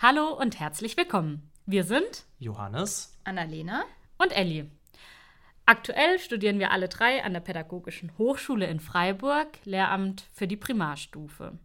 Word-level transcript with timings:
Hallo 0.00 0.32
und 0.38 0.58
herzlich 0.60 0.96
willkommen. 0.96 1.50
Wir 1.66 1.84
sind 1.84 2.24
Johannes, 2.38 3.18
Annalena 3.24 3.84
und 4.16 4.32
Elli. 4.32 4.70
Aktuell 5.66 6.18
studieren 6.18 6.58
wir 6.58 6.70
alle 6.70 6.88
drei 6.88 7.22
an 7.22 7.32
der 7.32 7.40
Pädagogischen 7.40 8.16
Hochschule 8.16 8.66
in 8.66 8.80
Freiburg 8.80 9.48
Lehramt 9.64 10.26
für 10.32 10.46
die 10.46 10.56
Primarstufe. 10.56 11.58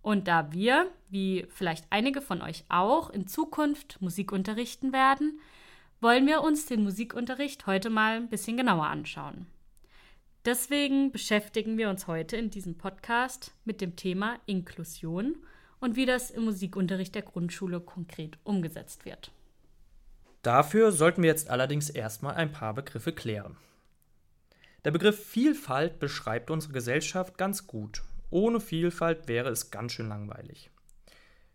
Und 0.00 0.28
da 0.28 0.52
wir, 0.52 0.90
wie 1.08 1.46
vielleicht 1.50 1.86
einige 1.90 2.22
von 2.22 2.40
euch 2.40 2.64
auch, 2.68 3.10
in 3.10 3.26
Zukunft 3.26 4.00
Musik 4.00 4.32
unterrichten 4.32 4.92
werden, 4.92 5.40
wollen 6.00 6.26
wir 6.26 6.42
uns 6.42 6.66
den 6.66 6.82
Musikunterricht 6.82 7.66
heute 7.66 7.90
mal 7.90 8.16
ein 8.16 8.28
bisschen 8.28 8.56
genauer 8.56 8.86
anschauen. 8.86 9.46
Deswegen 10.44 11.10
beschäftigen 11.10 11.76
wir 11.76 11.90
uns 11.90 12.06
heute 12.06 12.36
in 12.36 12.50
diesem 12.50 12.78
Podcast 12.78 13.52
mit 13.64 13.80
dem 13.80 13.96
Thema 13.96 14.38
Inklusion 14.46 15.36
und 15.80 15.96
wie 15.96 16.06
das 16.06 16.30
im 16.30 16.44
Musikunterricht 16.44 17.14
der 17.14 17.22
Grundschule 17.22 17.80
konkret 17.80 18.38
umgesetzt 18.44 19.04
wird. 19.04 19.32
Dafür 20.42 20.92
sollten 20.92 21.22
wir 21.22 21.30
jetzt 21.30 21.50
allerdings 21.50 21.90
erstmal 21.90 22.34
ein 22.34 22.52
paar 22.52 22.74
Begriffe 22.74 23.12
klären. 23.12 23.56
Der 24.84 24.92
Begriff 24.92 25.22
Vielfalt 25.22 25.98
beschreibt 25.98 26.50
unsere 26.50 26.72
Gesellschaft 26.72 27.36
ganz 27.36 27.66
gut. 27.66 28.02
Ohne 28.30 28.60
Vielfalt 28.60 29.26
wäre 29.26 29.50
es 29.50 29.70
ganz 29.70 29.92
schön 29.92 30.08
langweilig. 30.08 30.70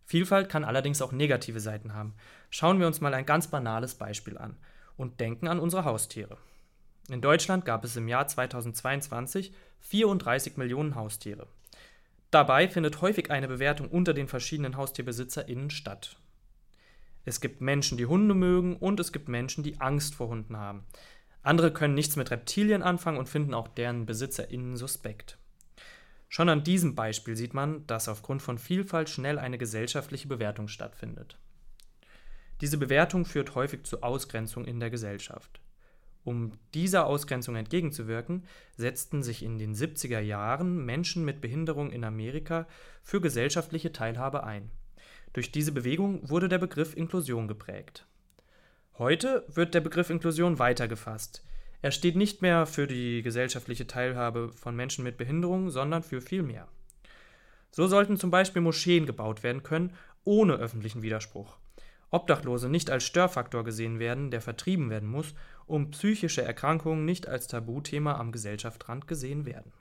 Vielfalt 0.04 0.48
kann 0.48 0.64
allerdings 0.64 1.00
auch 1.02 1.12
negative 1.12 1.60
Seiten 1.60 1.94
haben. 1.94 2.14
Schauen 2.50 2.78
wir 2.78 2.86
uns 2.86 3.00
mal 3.00 3.14
ein 3.14 3.26
ganz 3.26 3.48
banales 3.48 3.94
Beispiel 3.94 4.36
an 4.38 4.56
und 4.96 5.20
denken 5.20 5.48
an 5.48 5.58
unsere 5.58 5.84
Haustiere. 5.84 6.36
In 7.08 7.20
Deutschland 7.20 7.64
gab 7.64 7.84
es 7.84 7.96
im 7.96 8.08
Jahr 8.08 8.26
2022 8.26 9.52
34 9.80 10.56
Millionen 10.56 10.94
Haustiere. 10.94 11.46
Dabei 12.30 12.68
findet 12.68 13.00
häufig 13.00 13.30
eine 13.30 13.48
Bewertung 13.48 13.88
unter 13.88 14.14
den 14.14 14.28
verschiedenen 14.28 14.76
HaustierbesitzerInnen 14.76 15.70
statt. 15.70 16.16
Es 17.24 17.40
gibt 17.40 17.60
Menschen, 17.60 17.96
die 17.96 18.06
Hunde 18.06 18.34
mögen 18.34 18.76
und 18.76 19.00
es 19.00 19.12
gibt 19.12 19.28
Menschen, 19.28 19.64
die 19.64 19.80
Angst 19.80 20.14
vor 20.14 20.28
Hunden 20.28 20.56
haben. 20.56 20.84
Andere 21.42 21.72
können 21.72 21.94
nichts 21.94 22.16
mit 22.16 22.30
Reptilien 22.30 22.82
anfangen 22.82 23.18
und 23.18 23.28
finden 23.28 23.54
auch 23.54 23.68
deren 23.68 24.06
BesitzerInnen 24.06 24.76
suspekt. 24.76 25.38
Schon 26.34 26.48
an 26.48 26.64
diesem 26.64 26.96
Beispiel 26.96 27.36
sieht 27.36 27.54
man, 27.54 27.86
dass 27.86 28.08
aufgrund 28.08 28.42
von 28.42 28.58
Vielfalt 28.58 29.08
schnell 29.08 29.38
eine 29.38 29.56
gesellschaftliche 29.56 30.26
Bewertung 30.26 30.66
stattfindet. 30.66 31.38
Diese 32.60 32.76
Bewertung 32.76 33.24
führt 33.24 33.54
häufig 33.54 33.84
zu 33.84 34.02
Ausgrenzung 34.02 34.64
in 34.64 34.80
der 34.80 34.90
Gesellschaft. 34.90 35.60
Um 36.24 36.58
dieser 36.74 37.06
Ausgrenzung 37.06 37.54
entgegenzuwirken, 37.54 38.42
setzten 38.76 39.22
sich 39.22 39.44
in 39.44 39.58
den 39.58 39.76
70er 39.76 40.18
Jahren 40.18 40.84
Menschen 40.84 41.24
mit 41.24 41.40
Behinderung 41.40 41.92
in 41.92 42.02
Amerika 42.02 42.66
für 43.04 43.20
gesellschaftliche 43.20 43.92
Teilhabe 43.92 44.42
ein. 44.42 44.72
Durch 45.34 45.52
diese 45.52 45.70
Bewegung 45.70 46.28
wurde 46.28 46.48
der 46.48 46.58
Begriff 46.58 46.96
Inklusion 46.96 47.46
geprägt. 47.46 48.08
Heute 48.98 49.44
wird 49.46 49.72
der 49.72 49.82
Begriff 49.82 50.10
Inklusion 50.10 50.58
weitergefasst. 50.58 51.44
Er 51.84 51.90
steht 51.90 52.16
nicht 52.16 52.40
mehr 52.40 52.64
für 52.64 52.86
die 52.86 53.20
gesellschaftliche 53.20 53.86
Teilhabe 53.86 54.48
von 54.54 54.74
Menschen 54.74 55.04
mit 55.04 55.18
Behinderung, 55.18 55.68
sondern 55.68 56.02
für 56.02 56.22
viel 56.22 56.42
mehr. 56.42 56.66
So 57.72 57.86
sollten 57.88 58.16
zum 58.16 58.30
Beispiel 58.30 58.62
Moscheen 58.62 59.04
gebaut 59.04 59.42
werden 59.42 59.62
können, 59.62 59.92
ohne 60.24 60.54
öffentlichen 60.54 61.02
Widerspruch. 61.02 61.58
Obdachlose 62.08 62.70
nicht 62.70 62.88
als 62.88 63.04
Störfaktor 63.04 63.64
gesehen 63.64 63.98
werden, 63.98 64.30
der 64.30 64.40
vertrieben 64.40 64.88
werden 64.88 65.10
muss, 65.10 65.34
und 65.66 65.90
psychische 65.90 66.40
Erkrankungen 66.40 67.04
nicht 67.04 67.28
als 67.28 67.48
Tabuthema 67.48 68.14
am 68.14 68.32
Gesellschaftsrand 68.32 69.06
gesehen 69.06 69.44
werden. 69.44 69.74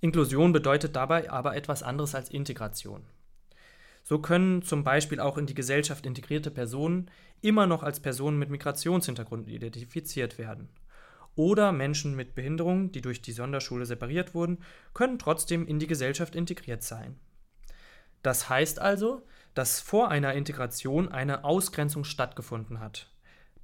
Inklusion 0.00 0.52
bedeutet 0.52 0.96
dabei 0.96 1.30
aber 1.30 1.54
etwas 1.54 1.84
anderes 1.84 2.16
als 2.16 2.28
Integration. 2.28 3.04
So 4.04 4.18
können 4.18 4.62
zum 4.62 4.84
Beispiel 4.84 5.18
auch 5.18 5.38
in 5.38 5.46
die 5.46 5.54
Gesellschaft 5.54 6.04
integrierte 6.04 6.50
Personen 6.50 7.10
immer 7.40 7.66
noch 7.66 7.82
als 7.82 8.00
Personen 8.00 8.38
mit 8.38 8.50
Migrationshintergrund 8.50 9.48
identifiziert 9.48 10.38
werden. 10.38 10.68
Oder 11.36 11.72
Menschen 11.72 12.14
mit 12.14 12.34
Behinderung, 12.34 12.92
die 12.92 13.00
durch 13.00 13.22
die 13.22 13.32
Sonderschule 13.32 13.86
separiert 13.86 14.34
wurden, 14.34 14.58
können 14.92 15.18
trotzdem 15.18 15.66
in 15.66 15.78
die 15.78 15.86
Gesellschaft 15.86 16.36
integriert 16.36 16.82
sein. 16.82 17.18
Das 18.22 18.48
heißt 18.48 18.78
also, 18.78 19.26
dass 19.54 19.80
vor 19.80 20.10
einer 20.10 20.34
Integration 20.34 21.08
eine 21.08 21.44
Ausgrenzung 21.44 22.04
stattgefunden 22.04 22.80
hat. 22.80 23.10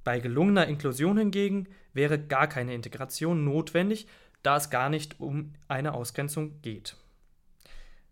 Bei 0.03 0.19
gelungener 0.19 0.67
Inklusion 0.67 1.17
hingegen 1.17 1.67
wäre 1.93 2.19
gar 2.19 2.47
keine 2.47 2.73
Integration 2.73 3.45
notwendig, 3.45 4.07
da 4.43 4.57
es 4.57 4.69
gar 4.69 4.89
nicht 4.89 5.19
um 5.19 5.53
eine 5.67 5.93
Ausgrenzung 5.93 6.61
geht. 6.61 6.97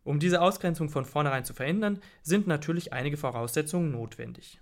Um 0.10 0.20
diese 0.20 0.42
Ausgrenzung 0.42 0.90
von 0.90 1.06
vornherein 1.06 1.46
zu 1.46 1.54
verhindern, 1.54 2.02
sind 2.24 2.48
natürlich 2.48 2.94
einige 2.94 3.16
Voraussetzungen 3.16 3.92
notwendig. 3.92 4.60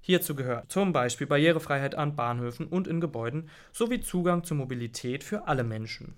Hierzu 0.00 0.36
gehört 0.36 0.70
zum 0.70 0.92
Beispiel 0.92 1.26
Barrierefreiheit 1.26 1.96
an 1.96 2.14
Bahnhöfen 2.14 2.68
und 2.68 2.86
in 2.86 3.00
Gebäuden 3.00 3.50
sowie 3.72 4.00
Zugang 4.00 4.44
zur 4.44 4.58
Mobilität 4.58 5.24
für 5.24 5.48
alle 5.48 5.64
Menschen. 5.64 6.14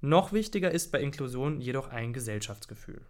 Noch 0.00 0.32
wichtiger 0.32 0.72
ist 0.72 0.90
bei 0.90 1.00
Inklusion 1.00 1.60
jedoch 1.60 1.90
ein 1.90 2.12
Gesellschaftsgefühl. 2.12 3.02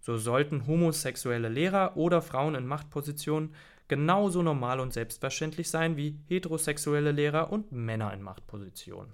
So 0.00 0.16
sollten 0.16 0.66
homosexuelle 0.66 1.50
Lehrer 1.50 1.98
oder 1.98 2.22
Frauen 2.22 2.54
in 2.54 2.66
Machtpositionen 2.66 3.54
genauso 3.88 4.42
normal 4.42 4.80
und 4.80 4.94
selbstverständlich 4.94 5.68
sein 5.68 5.98
wie 5.98 6.18
heterosexuelle 6.28 7.12
Lehrer 7.12 7.52
und 7.52 7.72
Männer 7.72 8.14
in 8.14 8.22
Machtpositionen. 8.22 9.12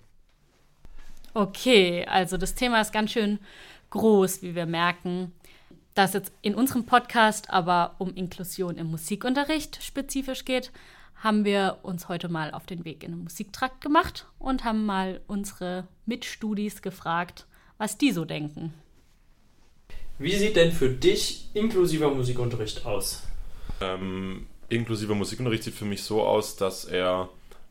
Okay, 1.36 2.06
also 2.06 2.38
das 2.38 2.54
Thema 2.54 2.80
ist 2.80 2.94
ganz 2.94 3.10
schön 3.12 3.38
groß, 3.90 4.42
wie 4.42 4.54
wir 4.54 4.66
merken. 4.66 5.32
Da 5.94 6.04
es 6.04 6.12
jetzt 6.12 6.32
in 6.42 6.54
unserem 6.54 6.84
Podcast 6.84 7.50
aber 7.50 7.94
um 7.98 8.14
Inklusion 8.14 8.76
im 8.76 8.88
Musikunterricht 8.88 9.82
spezifisch 9.82 10.44
geht, 10.44 10.70
haben 11.16 11.44
wir 11.44 11.78
uns 11.82 12.08
heute 12.08 12.28
mal 12.28 12.50
auf 12.50 12.66
den 12.66 12.84
Weg 12.84 13.02
in 13.02 13.12
den 13.12 13.24
Musiktrakt 13.24 13.80
gemacht 13.80 14.26
und 14.38 14.64
haben 14.64 14.84
mal 14.84 15.20
unsere 15.26 15.88
Mitstudis 16.04 16.82
gefragt, 16.82 17.46
was 17.78 17.96
die 17.96 18.12
so 18.12 18.24
denken. 18.24 18.74
Wie 20.18 20.36
sieht 20.36 20.56
denn 20.56 20.72
für 20.72 20.88
dich 20.88 21.48
inklusiver 21.54 22.10
Musikunterricht 22.10 22.86
aus? 22.86 23.22
Ähm, 23.80 24.46
inklusiver 24.68 25.14
Musikunterricht 25.14 25.64
sieht 25.64 25.74
für 25.74 25.84
mich 25.84 26.02
so 26.02 26.22
aus, 26.22 26.56
dass 26.56 26.84
er 26.84 27.28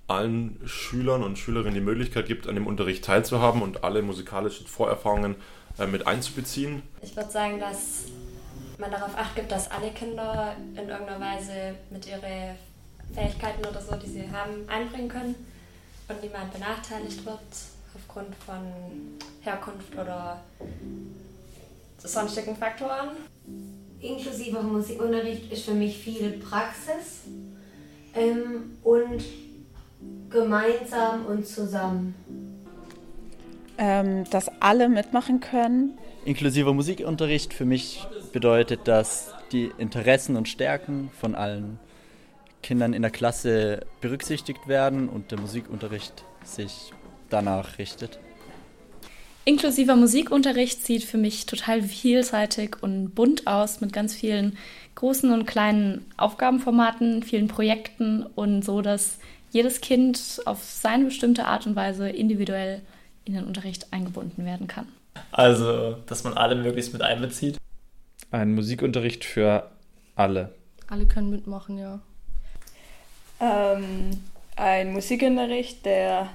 allen 0.08 0.60
Schülern 0.66 1.24
und 1.24 1.40
Schülerinnen 1.40 1.74
die 1.74 1.82
Möglichkeit 1.82 2.28
gibt, 2.28 2.48
an 2.48 2.56
dem 2.56 2.68
Unterricht 2.68 3.04
teilzuhaben 3.04 3.62
und 3.62 3.84
alle 3.84 4.04
musikalischen 4.04 4.68
Vorerfahrungen 4.68 5.36
äh, 5.78 5.88
mit 5.88 6.08
einzubeziehen. 6.08 6.84
Ich 7.02 7.16
würde 7.16 7.32
sagen, 7.32 7.60
dass 7.60 8.06
man 8.78 8.92
darauf 8.92 9.18
acht 9.18 9.36
gibt, 9.36 9.52
dass 9.52 9.72
alle 9.72 9.92
Kinder 9.92 10.56
in 10.74 10.90
irgendeiner 10.90 11.20
Weise 11.20 11.76
mit 11.90 12.08
ihren 12.08 12.56
Fähigkeiten 13.14 13.66
oder 13.66 13.82
so, 13.82 13.96
die 13.96 14.10
sie 14.10 14.32
haben, 14.32 14.68
einbringen 14.68 15.10
können 15.10 15.36
und 16.08 16.22
niemand 16.22 16.54
benachteiligt 16.54 17.26
wird 17.26 17.40
aufgrund 17.96 18.36
von 18.46 18.60
Herkunft 19.42 19.94
oder 19.94 20.42
sonstigen 21.98 22.56
Faktoren. 22.56 23.10
Inklusiver 24.00 24.62
Musikunterricht 24.62 25.52
ist 25.52 25.66
für 25.66 25.74
mich 25.74 25.98
viel 25.98 26.32
Praxis 26.34 27.22
ähm, 28.14 28.78
und 28.84 29.24
gemeinsam 30.30 31.26
und 31.26 31.48
zusammen. 31.48 32.14
Ähm, 33.78 34.24
dass 34.30 34.50
alle 34.62 34.88
mitmachen 34.88 35.42
können. 35.42 35.98
Inklusiver 36.24 36.74
Musikunterricht 36.74 37.54
für 37.54 37.66
mich 37.66 38.08
bedeutet, 38.32 38.88
dass 38.88 39.34
die 39.52 39.70
Interessen 39.78 40.38
und 40.38 40.48
Stärken 40.48 41.10
von 41.20 41.36
allen 41.36 41.78
Kindern 42.64 42.94
in 42.94 43.02
der 43.02 43.12
Klasse 43.12 43.86
berücksichtigt 44.00 44.68
werden 44.68 45.10
und 45.10 45.32
der 45.32 45.40
Musikunterricht 45.40 46.24
sich 46.44 46.94
danach 47.30 47.78
richtet. 47.78 48.18
Inklusiver 49.44 49.96
Musikunterricht 49.96 50.84
sieht 50.84 51.04
für 51.04 51.18
mich 51.18 51.46
total 51.46 51.84
vielseitig 51.84 52.78
und 52.82 53.14
bunt 53.14 53.46
aus 53.46 53.82
mit 53.82 53.94
ganz 53.94 54.16
vielen 54.16 54.58
großen 54.96 55.32
und 55.32 55.46
kleinen 55.46 56.06
Aufgabenformaten, 56.18 57.24
vielen 57.24 57.48
Projekten 57.50 58.24
und 58.24 58.64
so, 58.64 58.82
dass 58.82 59.18
jedes 59.52 59.82
Kind 59.82 60.42
auf 60.46 60.64
seine 60.64 61.06
bestimmte 61.06 61.46
Art 61.46 61.68
und 61.68 61.76
Weise 61.76 62.10
individuell 62.10 62.82
in 63.26 63.34
den 63.34 63.44
Unterricht 63.46 63.92
eingebunden 63.92 64.46
werden 64.46 64.68
kann. 64.68 64.88
Also, 65.32 65.98
dass 66.08 66.24
man 66.24 66.34
alle 66.34 66.56
möglichst 66.56 66.94
mit 66.94 67.02
einbezieht. 67.02 67.58
Ein 68.32 68.54
Musikunterricht 68.56 69.24
für 69.26 69.70
alle. 70.16 70.54
Alle 70.88 71.06
können 71.06 71.30
mitmachen, 71.30 71.78
ja. 71.78 72.00
Ähm, 73.40 74.12
ein 74.56 74.94
Musikunterricht, 74.94 75.86
der 75.86 76.30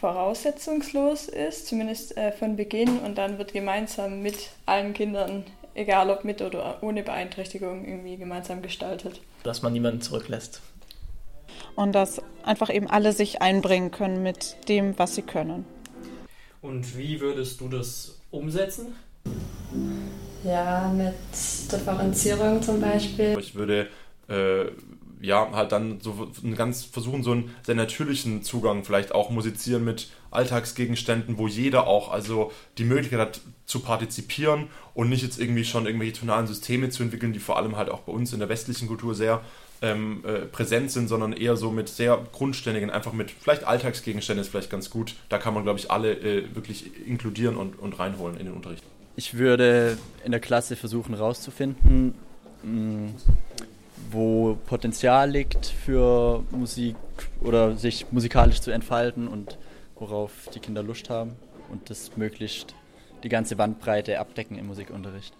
voraussetzungslos 0.00 1.28
ist, 1.28 1.66
zumindest 1.68 2.16
äh, 2.16 2.32
von 2.32 2.56
Beginn, 2.56 2.98
und 2.98 3.16
dann 3.18 3.38
wird 3.38 3.52
gemeinsam 3.52 4.22
mit 4.22 4.50
allen 4.66 4.94
Kindern, 4.94 5.44
egal 5.74 6.10
ob 6.10 6.24
mit 6.24 6.42
oder 6.42 6.82
ohne 6.82 7.02
Beeinträchtigung, 7.02 7.84
irgendwie 7.86 8.16
gemeinsam 8.16 8.62
gestaltet. 8.62 9.20
Dass 9.44 9.62
man 9.62 9.72
niemanden 9.72 10.00
zurücklässt. 10.00 10.60
und 11.76 11.92
dass 11.92 12.20
einfach 12.44 12.72
eben 12.72 12.88
alle 12.88 13.12
sich 13.12 13.40
einbringen 13.42 13.90
können 13.90 14.22
mit 14.22 14.56
dem, 14.68 14.98
was 14.98 15.14
sie 15.14 15.22
können. 15.22 15.64
Und 16.62 16.96
wie 16.96 17.20
würdest 17.20 17.60
du 17.60 17.68
das 17.68 18.20
umsetzen? 18.30 18.94
Ja, 20.44 20.92
mit 20.96 21.14
Differenzierung 21.70 22.62
zum 22.62 22.80
Beispiel. 22.80 23.36
Ich 23.40 23.56
würde 23.56 23.88
äh, 24.28 24.66
ja 25.20 25.50
halt 25.52 25.72
dann 25.72 26.00
so 26.00 26.30
ganz 26.56 26.84
versuchen, 26.84 27.24
so 27.24 27.32
einen 27.32 27.54
sehr 27.64 27.74
natürlichen 27.74 28.44
Zugang, 28.44 28.84
vielleicht 28.84 29.12
auch 29.12 29.30
musizieren 29.30 29.84
mit 29.84 30.10
Alltagsgegenständen, 30.30 31.36
wo 31.36 31.48
jeder 31.48 31.88
auch 31.88 32.10
also 32.10 32.52
die 32.78 32.84
Möglichkeit 32.84 33.20
hat 33.20 33.40
zu 33.66 33.80
partizipieren 33.80 34.68
und 34.94 35.08
nicht 35.08 35.22
jetzt 35.22 35.40
irgendwie 35.40 35.64
schon 35.64 35.86
irgendwelche 35.86 36.20
tonalen 36.20 36.46
Systeme 36.46 36.90
zu 36.90 37.02
entwickeln, 37.02 37.32
die 37.32 37.40
vor 37.40 37.56
allem 37.56 37.76
halt 37.76 37.90
auch 37.90 38.00
bei 38.00 38.12
uns 38.12 38.32
in 38.32 38.38
der 38.38 38.48
westlichen 38.48 38.86
Kultur 38.86 39.16
sehr 39.16 39.42
ähm, 39.82 40.24
äh, 40.24 40.46
präsent 40.46 40.90
sind, 40.90 41.08
sondern 41.08 41.32
eher 41.32 41.56
so 41.56 41.70
mit 41.70 41.88
sehr 41.88 42.18
grundständigen, 42.32 42.90
einfach 42.90 43.12
mit 43.12 43.30
vielleicht 43.30 43.64
Alltagsgegenständen 43.64 44.42
ist 44.42 44.50
vielleicht 44.50 44.70
ganz 44.70 44.88
gut. 44.88 45.16
Da 45.28 45.38
kann 45.38 45.52
man, 45.52 45.64
glaube 45.64 45.78
ich, 45.78 45.90
alle 45.90 46.12
äh, 46.12 46.54
wirklich 46.54 47.06
inkludieren 47.06 47.56
und, 47.56 47.78
und 47.78 47.98
reinholen 47.98 48.36
in 48.36 48.46
den 48.46 48.54
Unterricht. 48.54 48.84
Ich 49.16 49.34
würde 49.34 49.98
in 50.24 50.30
der 50.30 50.40
Klasse 50.40 50.76
versuchen 50.76 51.14
herauszufinden, 51.14 52.14
mm, 52.62 53.08
wo 54.10 54.56
Potenzial 54.66 55.30
liegt 55.30 55.66
für 55.66 56.44
Musik 56.50 56.96
oder 57.40 57.76
sich 57.76 58.06
musikalisch 58.10 58.60
zu 58.60 58.70
entfalten 58.70 59.28
und 59.28 59.58
worauf 59.96 60.32
die 60.54 60.60
Kinder 60.60 60.82
Lust 60.82 61.10
haben 61.10 61.32
und 61.70 61.90
das 61.90 62.16
möglichst 62.16 62.74
die 63.22 63.28
ganze 63.28 63.56
Bandbreite 63.56 64.18
abdecken 64.18 64.58
im 64.58 64.66
Musikunterricht. 64.66 65.34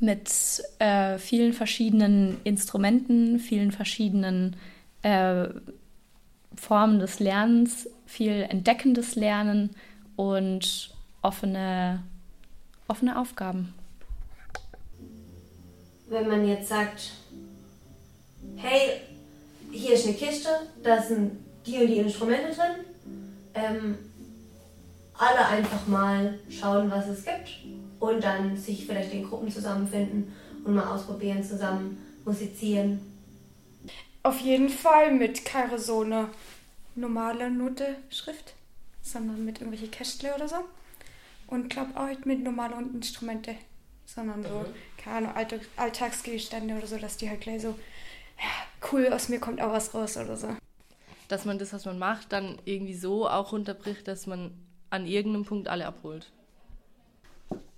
Mit 0.00 0.62
äh, 0.78 1.18
vielen 1.18 1.52
verschiedenen 1.52 2.38
Instrumenten, 2.44 3.38
vielen 3.38 3.72
verschiedenen 3.72 4.56
äh, 5.02 5.46
Formen 6.56 6.98
des 6.98 7.20
Lernens, 7.20 7.88
viel 8.06 8.46
entdeckendes 8.48 9.14
Lernen 9.14 9.70
und 10.16 10.94
offene, 11.22 12.02
offene 12.88 13.18
Aufgaben. 13.18 13.74
Wenn 16.08 16.28
man 16.28 16.46
jetzt 16.46 16.68
sagt, 16.68 17.12
hey, 18.56 19.00
hier 19.72 19.94
ist 19.94 20.06
eine 20.06 20.14
Kiste, 20.14 20.48
da 20.82 21.00
sind 21.02 21.32
die 21.66 21.78
und 21.78 21.88
die 21.88 21.98
Instrumente 21.98 22.54
drin, 22.54 22.84
ähm, 23.54 23.98
alle 25.16 25.46
einfach 25.46 25.86
mal 25.86 26.38
schauen, 26.50 26.90
was 26.90 27.08
es 27.08 27.24
gibt 27.24 27.48
und 28.00 28.22
dann 28.22 28.56
sich 28.56 28.86
vielleicht 28.86 29.12
in 29.12 29.28
Gruppen 29.28 29.50
zusammenfinden 29.50 30.32
und 30.64 30.74
mal 30.74 30.86
ausprobieren, 30.86 31.42
zusammen 31.42 31.98
musizieren. 32.24 33.00
Auf 34.22 34.40
jeden 34.40 34.68
Fall 34.68 35.12
mit 35.12 35.44
keine 35.44 35.78
so 35.78 36.00
eine 36.00 36.28
normale 36.94 37.50
Note 37.50 37.96
Schrift, 38.10 38.54
sondern 39.02 39.44
mit 39.44 39.60
irgendwelche 39.60 39.88
Kästle 39.88 40.34
oder 40.34 40.48
so. 40.48 40.56
Und 41.46 41.68
glaube 41.68 41.98
auch 41.98 42.08
nicht 42.08 42.24
mit 42.24 42.42
normalen 42.42 42.94
Instrumente, 42.94 43.54
sondern 44.06 44.42
so, 44.42 44.60
mhm. 44.60 44.74
keine 44.96 45.34
Ahnung, 45.34 45.60
Alltagsgegenstände 45.76 46.74
oder 46.74 46.86
so, 46.86 46.96
dass 46.96 47.18
die 47.18 47.28
halt 47.28 47.42
gleich 47.42 47.62
so, 47.62 47.68
ja, 48.38 48.90
cool, 48.92 49.12
aus 49.12 49.28
mir 49.28 49.40
kommt 49.40 49.60
auch 49.60 49.72
was 49.72 49.94
raus 49.94 50.16
oder 50.16 50.36
so. 50.36 50.48
Dass 51.28 51.44
man 51.44 51.58
das, 51.58 51.72
was 51.72 51.84
man 51.84 51.98
macht, 51.98 52.32
dann 52.32 52.58
irgendwie 52.64 52.94
so 52.94 53.28
auch 53.28 53.52
runterbricht, 53.52 54.08
dass 54.08 54.26
man 54.26 54.52
an 54.90 55.06
irgendeinem 55.06 55.44
Punkt 55.44 55.68
alle 55.68 55.86
abholt. 55.86 56.32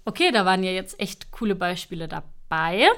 Okay, 0.07 0.31
da 0.33 0.45
waren 0.45 0.63
ja 0.63 0.71
jetzt 0.71 1.01
echt 1.01 1.33
coole 1.33 1.57
Beispiele 1.57 2.07
dabei. 2.07 2.89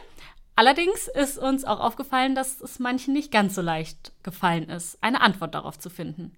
Allerdings 0.55 1.09
ist 1.09 1.39
uns 1.39 1.65
auch 1.65 1.81
aufgefallen, 1.81 2.35
dass 2.35 2.61
es 2.61 2.79
manchen 2.79 3.15
nicht 3.15 3.33
ganz 3.33 3.55
so 3.55 3.63
leicht 3.63 4.13
gefallen 4.23 4.69
ist, 4.69 4.99
eine 5.01 5.23
Antwort 5.23 5.55
darauf 5.55 5.79
zu 5.79 5.89
finden. 5.89 6.37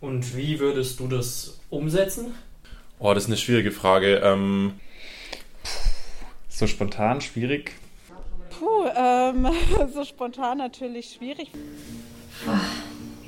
Und 0.00 0.36
wie 0.36 0.60
würdest 0.60 1.00
du 1.00 1.08
das 1.08 1.60
umsetzen? 1.70 2.34
Oh, 2.98 3.14
das 3.14 3.24
ist 3.24 3.30
eine 3.30 3.38
schwierige 3.38 3.72
Frage. 3.72 4.20
Ähm 4.22 4.74
so 6.48 6.66
spontan 6.66 7.22
schwierig. 7.22 7.72
Puh, 8.50 8.84
ähm, 8.94 9.48
so 9.94 10.04
spontan 10.04 10.58
natürlich 10.58 11.14
schwierig. 11.14 11.50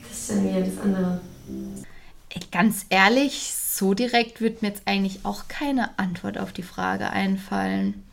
Das 0.06 0.31
ist 0.31 0.44
wieder 0.44 0.60
das 0.60 0.78
andere. 0.78 1.20
Ganz 2.50 2.86
ehrlich, 2.90 3.54
so 3.76 3.92
direkt 3.94 4.40
wird 4.40 4.62
mir 4.62 4.68
jetzt 4.68 4.82
eigentlich 4.86 5.24
auch 5.24 5.48
keine 5.48 5.98
Antwort 5.98 6.38
auf 6.38 6.52
die 6.52 6.62
Frage 6.62 7.10
einfallen. 7.10 8.04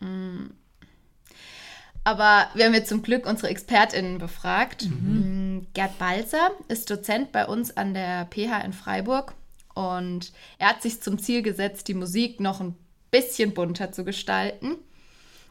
Mm. 0.00 0.46
Aber 2.04 2.48
wir 2.54 2.64
haben 2.64 2.74
jetzt 2.74 2.88
zum 2.88 3.02
Glück 3.02 3.26
unsere 3.26 3.48
ExpertInnen 3.48 4.18
befragt. 4.18 4.86
Mhm. 4.86 5.58
Mm, 5.58 5.66
Gerd 5.72 5.98
Balzer 5.98 6.50
ist 6.66 6.90
Dozent 6.90 7.30
bei 7.30 7.46
uns 7.46 7.76
an 7.76 7.94
der 7.94 8.26
PH 8.26 8.62
in 8.64 8.72
Freiburg 8.72 9.34
und 9.74 10.32
er 10.58 10.70
hat 10.70 10.82
sich 10.82 11.00
zum 11.00 11.20
Ziel 11.20 11.42
gesetzt, 11.42 11.86
die 11.86 11.94
Musik 11.94 12.40
noch 12.40 12.60
ein 12.60 12.74
bisschen 13.12 13.54
bunter 13.54 13.92
zu 13.92 14.04
gestalten. 14.04 14.74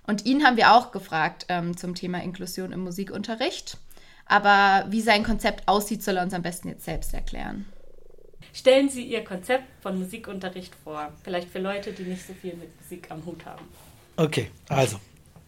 Und 0.06 0.26
ihn 0.26 0.44
haben 0.44 0.58
wir 0.58 0.74
auch 0.74 0.92
gefragt 0.92 1.46
ähm, 1.48 1.78
zum 1.78 1.96
Thema 1.96 2.22
Inklusion 2.22 2.74
im 2.74 2.82
Musikunterricht. 2.82 3.78
Aber 4.26 4.92
wie 4.92 5.02
sein 5.02 5.24
Konzept 5.24 5.70
aussieht, 5.70 6.04
soll 6.04 6.18
er 6.18 6.24
uns 6.24 6.34
am 6.34 6.42
besten 6.42 6.68
jetzt 6.68 6.84
selbst 6.84 7.14
erklären. 7.14 7.66
Stellen 8.54 8.90
Sie 8.90 9.04
Ihr 9.04 9.24
Konzept 9.24 9.64
von 9.82 9.98
Musikunterricht 9.98 10.74
vor, 10.84 11.12
vielleicht 11.24 11.50
für 11.50 11.60
Leute, 11.60 11.94
die 11.94 12.04
nicht 12.04 12.26
so 12.26 12.34
viel 12.34 12.56
mit 12.56 12.70
Musik 12.82 13.10
am 13.10 13.26
Hut 13.26 13.46
haben. 13.46 13.66
Okay, 14.18 14.48
also, 14.68 15.00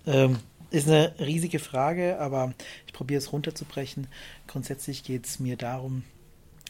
ähm, 0.05 0.39
ist 0.71 0.87
eine 0.87 1.13
riesige 1.19 1.59
Frage, 1.59 2.19
aber 2.19 2.53
ich 2.87 2.93
probiere 2.93 3.19
es 3.19 3.31
runterzubrechen. 3.31 4.07
Grundsätzlich 4.47 5.03
geht 5.03 5.25
es 5.25 5.39
mir 5.39 5.57
darum, 5.57 6.03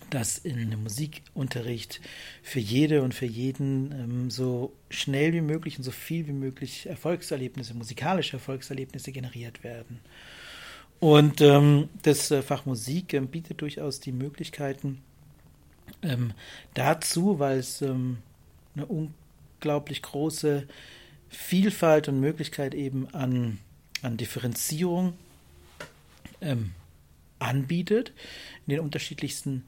dass 0.09 0.37
in 0.37 0.69
dem 0.69 0.83
Musikunterricht 0.83 2.01
für 2.41 2.59
jede 2.59 3.01
und 3.01 3.13
für 3.13 3.25
jeden 3.25 3.91
ähm, 3.91 4.29
so 4.29 4.73
schnell 4.89 5.33
wie 5.33 5.41
möglich 5.41 5.77
und 5.77 5.83
so 5.83 5.91
viel 5.91 6.27
wie 6.27 6.33
möglich 6.33 6.87
Erfolgserlebnisse, 6.87 7.73
musikalische 7.73 8.37
Erfolgserlebnisse 8.37 9.11
generiert 9.11 9.63
werden. 9.63 9.99
Und 10.99 11.41
ähm, 11.41 11.89
das 12.01 12.31
äh, 12.31 12.41
Fach 12.41 12.65
Musik 12.65 13.13
äh, 13.13 13.19
bietet 13.21 13.61
durchaus 13.61 13.99
die 13.99 14.11
Möglichkeiten, 14.11 15.01
ähm, 16.03 16.33
dazu, 16.73 17.39
weil 17.39 17.59
es 17.59 17.81
ähm, 17.81 18.17
eine 18.75 18.85
unglaublich 18.85 20.01
große 20.01 20.67
Vielfalt 21.29 22.07
und 22.07 22.19
Möglichkeit 22.19 22.75
eben 22.75 23.13
an, 23.13 23.59
an 24.01 24.17
Differenzierung 24.17 25.13
ähm, 26.41 26.73
anbietet 27.39 28.13
in 28.65 28.71
den 28.71 28.79
unterschiedlichsten 28.81 29.65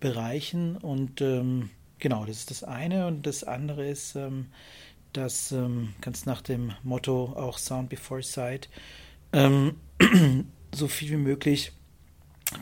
Bereichen. 0.00 0.76
Und 0.76 1.20
ähm, 1.20 1.70
genau, 1.98 2.24
das 2.24 2.38
ist 2.38 2.50
das 2.50 2.64
eine. 2.64 3.06
Und 3.06 3.26
das 3.26 3.44
andere 3.44 3.88
ist, 3.88 4.14
ähm, 4.14 4.46
dass 5.12 5.52
ähm, 5.52 5.94
ganz 6.00 6.26
nach 6.26 6.42
dem 6.42 6.72
Motto 6.82 7.32
auch 7.36 7.58
Sound 7.58 7.88
Before 7.88 8.22
Sight 8.22 8.68
so 10.74 10.88
viel 10.88 11.10
wie 11.10 11.16
möglich 11.16 11.72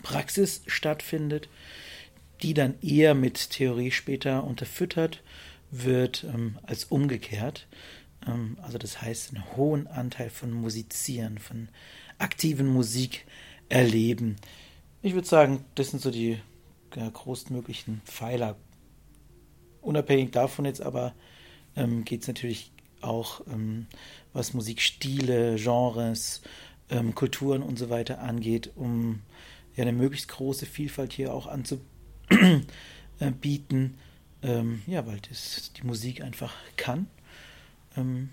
Praxis 0.02 0.62
stattfindet 0.66 1.48
die 2.42 2.54
dann 2.54 2.74
eher 2.82 3.14
mit 3.14 3.50
Theorie 3.50 3.90
später 3.90 4.44
unterfüttert 4.44 5.22
wird 5.70 6.24
ähm, 6.24 6.58
als 6.62 6.84
umgekehrt. 6.84 7.66
Ähm, 8.26 8.58
also 8.62 8.78
das 8.78 9.00
heißt, 9.00 9.34
einen 9.34 9.56
hohen 9.56 9.86
Anteil 9.86 10.30
von 10.30 10.52
Musizieren, 10.52 11.38
von 11.38 11.68
aktiven 12.18 12.66
Musik 12.66 13.26
erleben. 13.68 14.36
Ich 15.02 15.14
würde 15.14 15.26
sagen, 15.26 15.64
das 15.74 15.90
sind 15.90 16.02
so 16.02 16.10
die 16.10 16.38
äh, 16.94 17.10
größtmöglichen 17.12 18.00
Pfeiler. 18.04 18.56
Unabhängig 19.80 20.32
davon 20.32 20.64
jetzt 20.64 20.82
aber 20.82 21.14
ähm, 21.76 22.04
geht 22.04 22.22
es 22.22 22.28
natürlich 22.28 22.72
auch, 23.00 23.42
ähm, 23.46 23.86
was 24.32 24.54
Musikstile, 24.54 25.56
Genres, 25.56 26.42
ähm, 26.90 27.14
Kulturen 27.14 27.62
und 27.62 27.78
so 27.78 27.90
weiter 27.90 28.20
angeht, 28.20 28.72
um 28.74 29.22
ja 29.74 29.82
eine 29.82 29.92
möglichst 29.92 30.28
große 30.28 30.66
Vielfalt 30.66 31.12
hier 31.12 31.34
auch 31.34 31.46
anzubieten 31.46 31.95
äh, 32.30 33.30
bieten, 33.40 33.98
ähm, 34.42 34.82
ja, 34.86 35.06
weil 35.06 35.20
das 35.28 35.72
die 35.72 35.86
Musik 35.86 36.20
einfach 36.20 36.54
kann. 36.76 37.06
Ähm, 37.96 38.30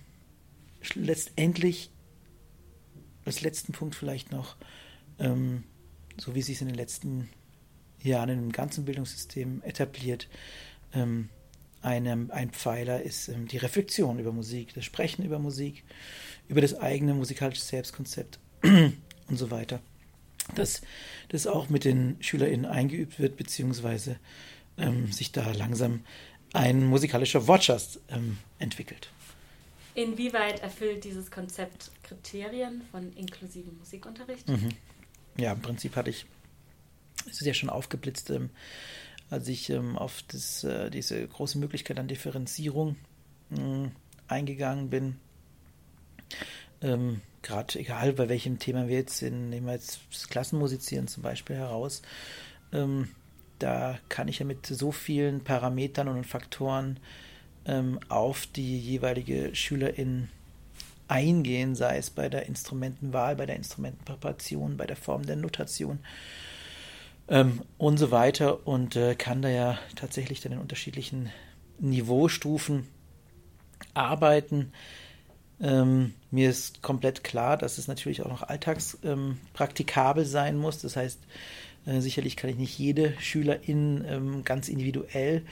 letztendlich, 0.96 1.92
als 3.26 3.42
letzten 3.42 3.74
Punkt 3.74 3.96
vielleicht 3.96 4.32
noch, 4.32 4.58
ähm, 5.20 5.64
so 6.18 6.36
wie 6.36 6.42
sich 6.42 6.56
es 6.56 6.62
in 6.62 6.68
den 6.68 6.76
letzten 6.76 7.30
Jahren 8.02 8.30
im 8.30 8.52
ganzen 8.52 8.86
Bildungssystem 8.86 9.62
etabliert, 9.64 10.28
ähm, 10.94 11.30
eine, 11.82 12.28
ein 12.30 12.52
Pfeiler 12.52 13.02
ist 13.02 13.28
ähm, 13.28 13.48
die 13.48 13.58
Reflexion 13.58 14.20
über 14.20 14.32
Musik, 14.32 14.74
das 14.74 14.86
Sprechen 14.86 15.24
über 15.26 15.40
Musik, 15.40 15.84
über 16.48 16.62
das 16.62 16.76
eigene 16.76 17.14
musikalische 17.14 17.62
Selbstkonzept 17.62 18.40
und 18.64 19.38
so 19.38 19.52
weiter 19.52 19.82
dass 20.56 20.82
das 21.30 21.48
auch 21.48 21.70
mit 21.70 21.86
den 21.86 22.18
SchülerInnen 22.22 22.66
eingeübt 22.66 23.20
wird, 23.20 23.38
beziehungsweise 23.38 24.18
ähm, 24.78 25.12
sich 25.12 25.32
da 25.32 25.52
langsam 25.52 26.02
ein 26.54 26.86
musikalischer 26.86 27.48
Wortschatz 27.48 28.00
ähm, 28.10 28.38
entwickelt. 28.60 29.10
Inwieweit 29.96 30.62
erfüllt 30.62 31.04
dieses 31.04 31.30
Konzept 31.30 31.92
Kriterien 32.04 32.82
von 32.92 33.14
inklusivem 33.14 33.78
Musikunterricht? 33.78 34.48
Mhm. 34.50 34.70
Ja, 35.38 35.54
im 35.54 35.62
Prinzip 35.62 35.96
hatte 35.96 36.10
ich 36.10 36.26
es 37.28 37.42
ist 37.42 37.48
ja 37.48 37.54
schon 37.54 37.70
aufgeblitzt, 37.70 38.30
ähm, 38.30 38.50
als 39.30 39.48
ich 39.48 39.70
ähm, 39.70 39.98
auf 39.98 40.24
das, 40.28 40.64
äh, 40.64 40.90
diese 40.90 41.26
große 41.28 41.58
Möglichkeit 41.58 42.00
an 42.00 42.08
Differenzierung 42.08 42.96
äh, 43.52 43.90
eingegangen 44.28 44.90
bin. 44.90 45.18
Ähm, 46.84 47.22
Gerade 47.42 47.80
egal, 47.80 48.14
bei 48.14 48.30
welchem 48.30 48.60
Thema 48.60 48.88
wir 48.88 48.98
jetzt 48.98 49.18
sind, 49.18 49.50
nehmen 49.50 49.66
wir 49.66 49.74
jetzt 49.74 50.00
das 50.12 50.30
Klassenmusizieren 50.30 51.08
zum 51.08 51.24
Beispiel 51.24 51.58
heraus. 51.58 52.02
Ähm, 52.72 53.10
da 53.60 53.98
kann 54.08 54.28
ich 54.28 54.40
ja 54.40 54.46
mit 54.46 54.66
so 54.66 54.92
vielen 54.92 55.44
Parametern 55.44 56.08
und 56.08 56.26
Faktoren 56.26 57.00
ähm, 57.66 58.00
auf 58.08 58.46
die 58.46 58.80
jeweilige 58.80 59.56
Schülerin 59.56 60.30
eingehen, 61.08 61.76
sei 61.76 61.98
es 61.98 62.10
bei 62.10 62.30
der 62.30 62.46
Instrumentenwahl, 62.46 63.36
bei 63.36 63.46
der 63.46 63.58
Instrumentenpräparation, 63.58 64.78
bei 64.78 64.86
der 64.86 64.96
Form 64.96 65.26
der 65.26 65.36
Notation 65.36 66.00
ähm, 67.28 67.62
und 67.78 67.98
so 67.98 68.12
weiter 68.12 68.66
und 68.66 68.96
äh, 68.96 69.16
kann 69.16 69.42
da 69.42 69.50
ja 69.50 69.78
tatsächlich 69.96 70.42
dann 70.42 70.54
in 70.54 70.60
unterschiedlichen 70.60 71.30
Niveaustufen 71.80 72.88
arbeiten. 73.94 74.72
Ähm, 75.62 76.14
mir 76.32 76.50
ist 76.50 76.82
komplett 76.82 77.24
klar, 77.24 77.58
dass 77.58 77.78
es 77.78 77.88
natürlich 77.88 78.22
auch 78.22 78.30
noch 78.30 78.44
alltagspraktikabel 78.44 80.24
ähm, 80.24 80.30
sein 80.30 80.58
muss. 80.58 80.80
Das 80.80 80.96
heißt, 80.96 81.20
äh, 81.86 82.00
sicherlich 82.02 82.36
kann 82.36 82.50
ich 82.50 82.58
nicht 82.58 82.78
jede 82.78 83.14
Schülerin 83.20 84.04
ähm, 84.08 84.44
ganz 84.44 84.68
individuell 84.68 85.44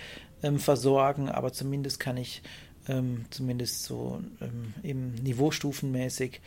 ähm, 0.43 0.59
versorgen, 0.59 1.29
aber 1.29 1.53
zumindest 1.53 1.99
kann 1.99 2.17
ich 2.17 2.41
ähm, 2.87 3.25
zumindest 3.29 3.83
so 3.83 4.21
ähm, 4.41 4.73
eben 4.83 5.13
niveaustufenmäßig 5.15 6.41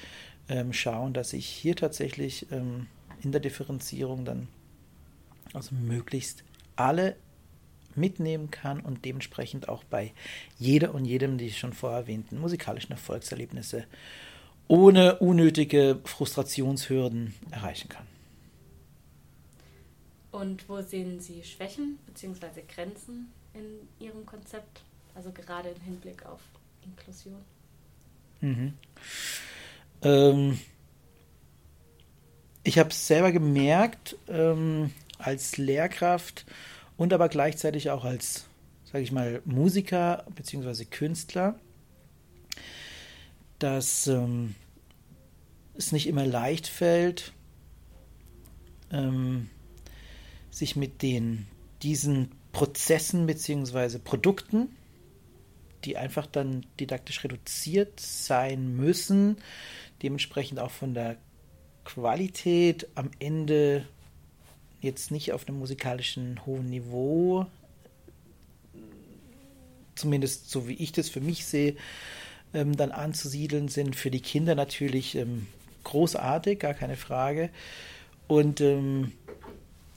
schauen, 0.73 1.15
dass 1.15 1.33
ich 1.33 1.47
hier 1.47 1.75
tatsächlich 1.75 2.49
in 2.51 2.87
der 3.33 3.41
Differenzierung 3.41 4.27
dann 4.27 4.47
also 5.55 5.75
möglichst 5.75 6.45
alle 6.77 7.17
mitnehmen 7.97 8.51
kann 8.51 8.81
und 8.81 9.05
dementsprechend 9.05 9.69
auch 9.69 9.85
bei 9.85 10.13
jeder 10.59 10.95
und 10.95 11.05
jedem 11.05 11.39
die 11.39 11.51
schon 11.51 11.73
vorher 11.73 12.01
erwähnten 12.01 12.39
musikalischen 12.39 12.93
Erfolgserlebnisse 12.93 13.85
ohne 14.69 15.17
unnötige 15.17 16.01
Frustrationshürden 16.05 17.35
erreichen 17.51 17.89
kann. 17.89 18.07
Und 20.33 20.69
wo 20.69 20.81
sehen 20.83 21.21
Sie 21.21 21.45
Schwächen 21.45 21.99
bzw. 22.07 22.63
Grenzen 22.67 23.33
in 23.53 23.89
Ihrem 24.05 24.27
Konzept, 24.27 24.83
also 25.15 25.31
gerade 25.31 25.69
im 25.69 25.81
Hinblick 25.83 26.27
auf 26.27 26.41
Inklusion? 26.85 27.41
Mhm. 28.41 28.75
Ähm, 30.03 30.59
ich 32.65 32.79
habe 32.79 32.89
es 32.89 33.07
selber 33.07 33.31
gemerkt, 33.31 34.17
ähm, 34.29 34.93
als 35.19 35.57
Lehrkraft 35.57 36.47
und 36.97 37.13
aber 37.13 37.29
gleichzeitig 37.29 37.91
auch 37.91 38.05
als, 38.05 38.47
sage 38.85 39.03
ich 39.03 39.13
mal, 39.13 39.43
Musiker 39.45 40.25
bzw. 40.35 40.85
Künstler, 40.85 41.59
dass 43.59 44.07
ähm, 44.07 44.55
es 45.77 45.93
nicht 45.93 46.07
immer 46.07 46.27
leicht 46.27 46.67
fällt, 46.67 47.33
ähm, 48.93 49.51
sich 50.51 50.77
mit 50.77 51.03
den, 51.03 51.47
diesen 51.83 52.31
Prozessen 52.53 53.27
bzw. 53.27 53.99
Produkten, 53.99 54.69
die 55.85 55.97
einfach 55.97 56.27
dann 56.27 56.65
didaktisch 56.81 57.25
reduziert 57.25 57.99
sein 58.01 58.77
müssen, 58.77 59.37
dementsprechend 60.03 60.61
auch 60.61 60.71
von 60.71 60.95
der 60.95 61.17
Qualität 61.85 62.89
am 62.95 63.11
Ende 63.19 63.87
jetzt 64.85 65.11
nicht 65.11 65.33
auf 65.33 65.49
einem 65.49 65.59
musikalischen 65.59 66.45
hohen 66.47 66.67
Niveau, 66.67 67.47
zumindest 69.95 70.51
so 70.51 70.69
wie 70.69 70.75
ich 70.75 70.93
das 70.93 71.09
für 71.09 71.21
mich 71.21 71.47
sehe, 71.47 71.77
ähm, 72.53 72.77
dann 72.77 72.93
anzusiedeln 72.93 73.69
sind. 73.69 73.97
Für 73.97 74.11
die 74.11 74.21
Kinder 74.21 74.55
natürlich 74.55 75.15
ähm, 75.17 75.47
großartig, 75.85 76.59
gar 76.59 76.75
keine 76.75 76.97
Frage. 76.97 77.51
Und 78.27 78.61
ähm, 78.61 79.13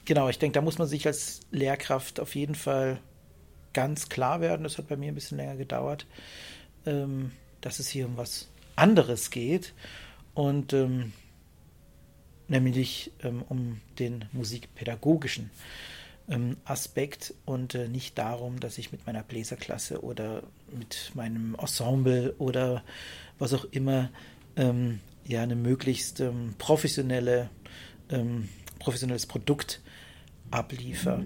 genau, 0.04 0.28
ich 0.28 0.38
denke, 0.38 0.54
da 0.54 0.60
muss 0.60 0.78
man 0.78 0.88
sich 0.88 1.06
als 1.06 1.40
Lehrkraft 1.50 2.20
auf 2.20 2.34
jeden 2.34 2.54
Fall 2.54 3.00
ganz 3.72 4.08
klar 4.08 4.40
werden. 4.40 4.64
Das 4.64 4.78
hat 4.78 4.88
bei 4.88 4.96
mir 4.96 5.12
ein 5.12 5.14
bisschen 5.14 5.38
länger 5.38 5.56
gedauert, 5.56 6.06
ähm, 6.86 7.32
dass 7.60 7.78
es 7.78 7.88
hier 7.88 8.06
um 8.06 8.16
was 8.16 8.48
anderes 8.76 9.30
geht. 9.30 9.74
Und 10.34 10.72
ähm, 10.72 11.12
nämlich 12.48 13.12
ähm, 13.22 13.42
um 13.42 13.80
den 13.98 14.24
musikpädagogischen 14.32 15.50
ähm, 16.28 16.56
Aspekt 16.64 17.34
und 17.44 17.74
äh, 17.74 17.88
nicht 17.88 18.18
darum, 18.18 18.60
dass 18.60 18.78
ich 18.78 18.92
mit 18.92 19.06
meiner 19.06 19.22
Bläserklasse 19.22 20.02
oder 20.02 20.42
mit 20.76 21.12
meinem 21.14 21.54
Ensemble 21.54 22.34
oder 22.38 22.82
was 23.38 23.54
auch 23.54 23.64
immer 23.66 24.10
ähm, 24.56 25.00
ja 25.24 25.42
eine 25.42 25.56
möglichst 25.56 26.20
ähm, 26.20 26.54
professionelle 26.58 27.50
ähm, 28.10 28.48
professionelles 28.78 29.26
Produkt 29.26 29.80
abliefer. 30.50 31.22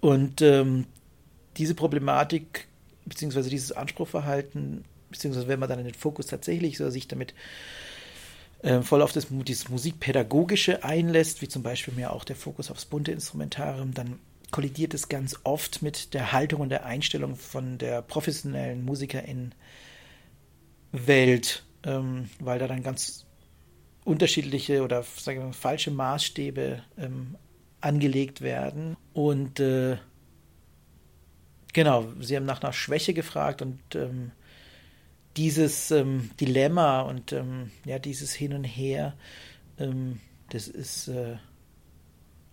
Und 0.00 0.42
ähm, 0.42 0.86
diese 1.56 1.74
Problematik 1.74 2.68
beziehungsweise 3.06 3.50
dieses 3.50 3.72
Anspruchverhalten 3.72 4.84
beziehungsweise 5.10 5.48
wenn 5.48 5.60
man 5.60 5.68
dann 5.68 5.78
in 5.78 5.84
den 5.84 5.94
Fokus 5.94 6.26
tatsächlich 6.26 6.76
so 6.76 6.90
sich 6.90 7.08
damit 7.08 7.34
voll 8.82 9.02
auf 9.02 9.12
das, 9.12 9.26
dieses 9.30 9.68
Musikpädagogische 9.68 10.84
einlässt, 10.84 11.42
wie 11.42 11.48
zum 11.48 11.62
Beispiel 11.62 11.94
mir 11.94 12.12
auch 12.12 12.24
der 12.24 12.36
Fokus 12.36 12.70
aufs 12.70 12.86
bunte 12.86 13.12
Instrumentarium, 13.12 13.92
dann 13.92 14.18
kollidiert 14.50 14.94
es 14.94 15.08
ganz 15.08 15.38
oft 15.42 15.82
mit 15.82 16.14
der 16.14 16.32
Haltung 16.32 16.60
und 16.60 16.68
der 16.68 16.86
Einstellung 16.86 17.36
von 17.36 17.76
der 17.76 18.02
professionellen 18.02 18.84
Musikerin-Welt, 18.84 21.64
ähm, 21.84 22.30
weil 22.38 22.58
da 22.58 22.68
dann 22.68 22.82
ganz 22.82 23.26
unterschiedliche 24.04 24.82
oder 24.82 25.02
sagen 25.02 25.40
wir 25.40 25.46
mal, 25.46 25.52
falsche 25.52 25.90
Maßstäbe 25.90 26.82
ähm, 26.96 27.36
angelegt 27.80 28.42
werden. 28.42 28.96
Und 29.12 29.60
äh, 29.60 29.96
genau, 31.72 32.06
Sie 32.20 32.36
haben 32.36 32.46
nach 32.46 32.62
einer 32.62 32.72
Schwäche 32.72 33.12
gefragt 33.12 33.60
und 33.60 33.80
ähm, 33.94 34.30
dieses 35.36 35.90
ähm, 35.90 36.30
Dilemma 36.40 37.02
und 37.02 37.32
ähm, 37.32 37.70
ja, 37.84 37.98
dieses 37.98 38.32
Hin 38.32 38.54
und 38.54 38.64
Her, 38.64 39.14
ähm, 39.78 40.20
das 40.50 40.68
ist, 40.68 41.08
äh, 41.08 41.36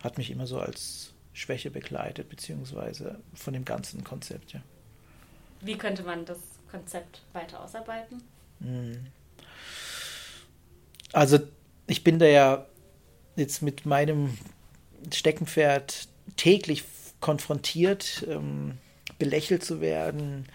hat 0.02 0.18
mich 0.18 0.32
immer 0.32 0.48
so 0.48 0.60
als 0.60 1.14
Schwäche 1.34 1.72
begleitet, 1.72 2.30
beziehungsweise 2.30 3.20
von 3.34 3.54
dem 3.54 3.66
ganzen 3.66 4.04
Konzept, 4.04 4.54
ja. 4.54 4.62
Wie 5.62 5.78
könnte 5.78 6.04
man 6.04 6.26
das 6.26 6.40
Konzept 6.70 7.22
weiter 7.34 7.64
ausarbeiten? 7.64 8.24
Hm. 8.62 9.08
Also, 11.14 11.40
ich 11.88 12.04
bin 12.04 12.20
da 12.20 12.26
ja 12.26 12.66
jetzt 13.36 13.62
mit 13.62 13.86
meinem 13.86 14.38
Steckenpferd 15.14 16.08
täglich 16.36 16.84
konfrontiert, 17.20 18.26
ähm, 18.28 18.78
belächelt 19.20 19.64
zu 19.64 19.82
werden, 19.82 20.48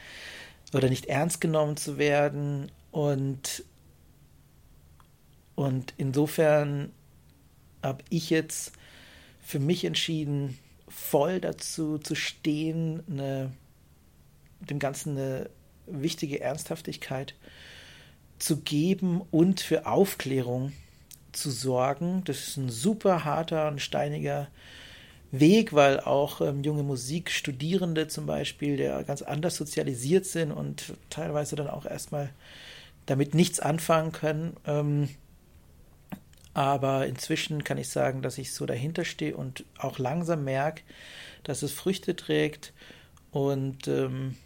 oder 0.73 0.89
nicht 0.89 1.07
ernst 1.07 1.41
genommen 1.41 1.77
zu 1.77 1.99
werden. 1.99 2.71
Und, 2.91 3.65
und 5.55 5.95
insofern 5.97 6.93
habe 7.83 8.05
ich 8.11 8.31
jetzt 8.31 8.73
für 9.43 9.59
mich 9.59 9.85
entschieden, 9.85 10.59
voll 10.89 11.41
dazu 11.41 11.99
zu 11.99 12.15
stehen, 12.15 13.03
eine, 13.09 13.53
dem 14.61 14.79
Ganzen 14.79 15.17
eine 15.17 15.51
wichtige 15.87 16.41
Ernsthaftigkeit 16.41 17.35
zu 18.39 18.61
geben 18.61 19.23
und 19.31 19.61
für 19.61 19.87
Aufklärung 19.87 20.73
zu 21.33 21.51
sorgen. 21.51 22.23
Das 22.25 22.49
ist 22.49 22.57
ein 22.57 22.71
super 22.71 23.25
harter 23.25 23.69
und 23.69 23.81
steiniger 23.81 24.49
Weg, 25.33 25.73
weil 25.73 26.01
auch 26.01 26.41
ähm, 26.41 26.63
junge 26.63 26.83
Musikstudierende 26.83 28.09
zum 28.09 28.27
Beispiel, 28.27 28.77
der 28.77 29.03
ganz 29.05 29.23
anders 29.23 29.57
sozialisiert 29.57 30.25
sind 30.27 30.53
und 30.53 30.95
teilweise 31.11 31.57
dann 31.57 31.69
auch 31.69 31.85
erstmal 31.85 32.31
damit 33.07 33.35
nichts 33.35 33.61
anfangen 33.61 34.13
können. 34.13 34.57
Ähm, 34.67 35.09
aber 36.55 37.07
inzwischen 37.07 37.65
kann 37.65 37.77
ich 37.77 37.89
sagen, 37.89 38.23
dass 38.23 38.39
ich 38.39 38.55
so 38.55 38.65
dahinter 38.67 39.05
stehe 39.05 39.37
und 39.37 39.65
auch 39.79 39.99
langsam 39.99 40.45
merke, 40.45 40.83
dass 41.45 41.63
es 41.63 41.73
Früchte 41.73 42.17
trägt. 42.17 42.73
Und 43.31 43.89
ähm, 43.89 44.37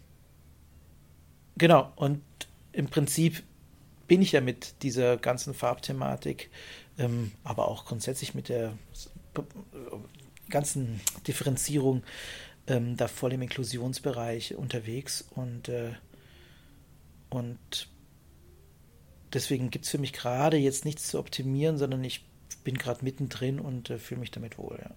genau, 1.57 1.91
und 1.95 2.21
im 2.73 2.87
Prinzip 2.87 3.43
bin 4.07 4.21
ich 4.21 4.33
ja 4.33 4.41
mit 4.41 4.83
dieser 4.83 5.15
ganzen 5.15 5.53
Farbthematik, 5.53 6.49
ähm, 6.97 7.31
aber 7.45 7.69
auch 7.69 7.85
grundsätzlich 7.85 8.35
mit 8.35 8.49
der 8.49 8.73
ganzen 10.51 11.01
Differenzierung 11.27 12.03
ähm, 12.67 12.95
da 12.97 13.07
voll 13.07 13.33
im 13.33 13.41
Inklusionsbereich 13.41 14.55
unterwegs 14.55 15.25
und, 15.35 15.69
äh, 15.69 15.93
und 17.29 17.87
deswegen 19.33 19.71
gibt 19.71 19.85
es 19.85 19.91
für 19.91 19.97
mich 19.97 20.13
gerade 20.13 20.57
jetzt 20.57 20.85
nichts 20.85 21.07
zu 21.07 21.19
optimieren, 21.19 21.77
sondern 21.77 22.03
ich 22.03 22.25
bin 22.63 22.77
gerade 22.77 23.03
mittendrin 23.03 23.59
und 23.59 23.89
äh, 23.89 23.97
fühle 23.97 24.19
mich 24.19 24.31
damit 24.31 24.57
wohl. 24.57 24.79
Ja. 24.81 24.91